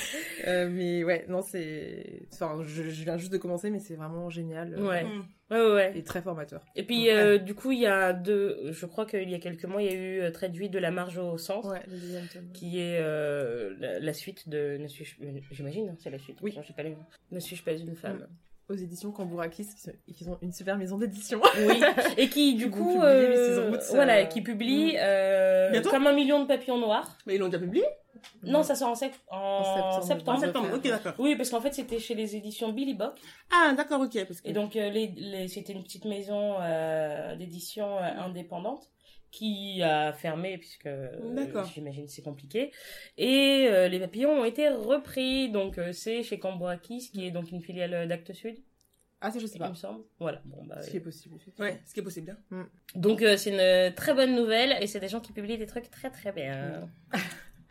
[0.46, 2.20] Euh, mais ouais, non, c'est.
[2.32, 4.74] Enfin, je, je viens juste de commencer, mais c'est vraiment génial.
[4.74, 5.04] euh, Ouais.
[5.04, 5.24] hum.
[5.50, 5.92] Ouais, ouais, ouais.
[5.96, 6.60] Et très formateur.
[6.76, 7.14] Et puis, Ouais.
[7.16, 9.90] euh, du coup, il y a deux, je crois qu'il y a quelques mois, il
[9.90, 12.52] y a eu euh, traduit de la marge au centre, Ouais, le deuxième tome.
[12.52, 16.36] qui est euh, la, la suite de Ne suis-je, euh, j'imagine, hein, c'est la suite.
[16.42, 16.52] Oui.
[16.54, 16.92] Non, j'ai pas lu.
[17.30, 18.26] Ne suis-je pas une femme?
[18.68, 21.40] Aux éditions Cambourakis, qui, sont- qui ont une super maison d'édition.
[21.66, 21.80] Oui.
[22.18, 24.98] Et qui, du coup, euh, voilà, euh, qui publie mm.
[25.00, 27.16] euh, comme un million de papillons noirs.
[27.26, 27.84] Mais ils l'ont déjà publié?
[28.42, 29.62] Non, ça sort en, sep- en En
[30.02, 30.04] septembre.
[30.04, 30.36] septembre.
[30.38, 30.68] En septembre.
[30.74, 31.12] Ok, d'accord.
[31.18, 33.14] Oui, parce qu'en fait, c'était chez les éditions Billy Bock.
[33.50, 34.24] Ah, d'accord, ok.
[34.26, 34.48] Parce que...
[34.48, 38.90] Et donc, euh, les, les- c'était une petite maison euh, d'édition euh, indépendante
[39.30, 42.70] qui a fermé puisque euh, j'imagine c'est compliqué.
[43.16, 45.50] Et euh, les papillons ont été repris.
[45.50, 48.56] Donc euh, c'est chez Cambourakis qui est donc une filiale d'Actes Sud.
[49.20, 49.68] Ah, ça, je sais il pas.
[49.70, 50.04] me semble.
[50.20, 50.40] Voilà.
[50.44, 51.36] Bon bah Ce qui est possible.
[51.58, 52.36] Ouais, ce qui est possible.
[52.52, 52.68] hein.
[52.94, 54.76] donc euh, c'est une très bonne nouvelle.
[54.80, 56.88] Et c'est des gens qui publient des trucs très très bien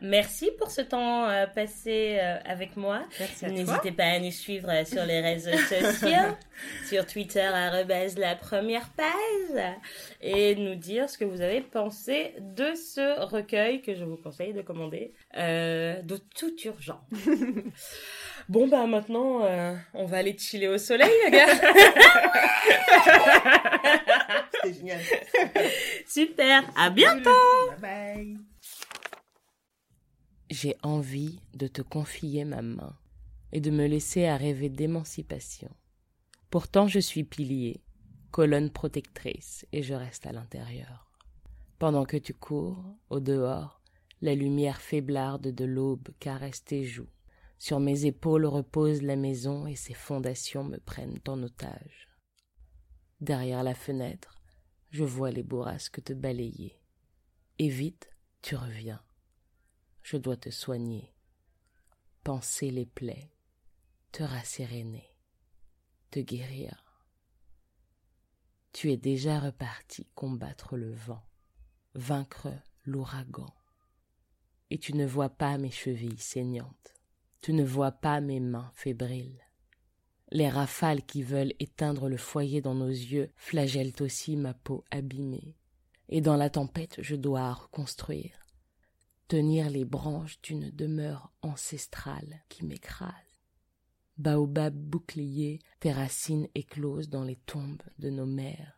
[0.00, 3.56] merci pour ce temps euh, passé euh, avec moi Merci à toi.
[3.56, 6.36] N'hésitez pas à nous suivre euh, sur les réseaux sociaux,
[6.86, 7.48] sur Twitter,
[8.16, 9.76] la première page,
[10.20, 14.52] et nous dire ce que vous avez pensé de ce recueil que je vous conseille
[14.52, 16.98] de commander, euh, de toute urgence.
[18.48, 21.46] bon, bah maintenant, euh, on va aller chiller au soleil, les gars.
[24.52, 25.00] C'était génial.
[26.06, 27.30] Super, à bientôt
[27.80, 28.47] Bye bye.
[30.60, 32.98] J'ai envie de te confier ma main
[33.52, 35.70] et de me laisser à rêver d'émancipation.
[36.50, 37.80] Pourtant je suis pilier,
[38.32, 41.12] colonne protectrice, et je reste à l'intérieur.
[41.78, 43.80] Pendant que tu cours, au dehors,
[44.20, 47.12] la lumière faiblarde de l'aube caresse tes joues.
[47.60, 52.08] Sur mes épaules repose la maison et ses fondations me prennent en otage.
[53.20, 54.42] Derrière la fenêtre,
[54.90, 56.80] je vois les bourrasques te balayer.
[57.60, 58.10] Et vite,
[58.42, 59.00] tu reviens.
[60.10, 61.12] Je dois te soigner,
[62.24, 63.30] panser les plaies,
[64.10, 65.14] te rasséréner,
[66.10, 66.82] te guérir.
[68.72, 71.22] Tu es déjà reparti combattre le vent,
[71.92, 72.48] vaincre
[72.86, 73.52] l'ouragan.
[74.70, 76.94] Et tu ne vois pas mes chevilles saignantes,
[77.42, 79.44] tu ne vois pas mes mains fébriles.
[80.30, 85.58] Les rafales qui veulent éteindre le foyer dans nos yeux flagellent aussi ma peau abîmée.
[86.08, 88.47] Et dans la tempête, je dois reconstruire,
[89.28, 93.12] tenir les branches d'une demeure ancestrale qui m'écrase.
[94.16, 98.74] Baobab bouclier, tes racines écloses dans les tombes de nos mères.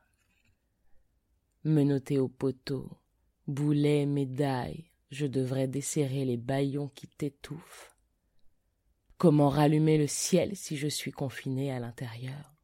[1.65, 2.91] Menotté au poteau,
[3.47, 7.97] boulet, médaille, je devrais desserrer les baillons qui t'étouffent.
[9.19, 12.55] Comment rallumer le ciel si je suis confiné à l'intérieur?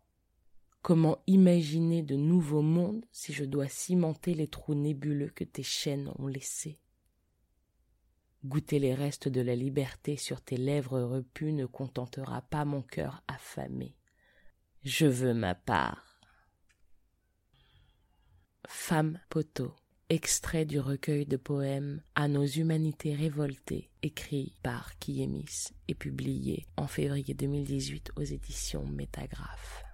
[0.82, 6.12] Comment imaginer de nouveaux mondes si je dois cimenter les trous nébuleux que tes chaînes
[6.18, 6.80] ont laissés?
[8.45, 13.22] Goûter les restes de la liberté sur tes lèvres repues ne contentera pas mon cœur
[13.28, 13.97] affamé.
[14.84, 16.20] Je veux ma part.
[18.68, 19.74] Femme poteau
[20.09, 26.87] extrait du recueil de poèmes À nos humanités révoltées, écrit par Kiemis et publié en
[26.87, 29.86] février 2018 aux éditions Métagraphe.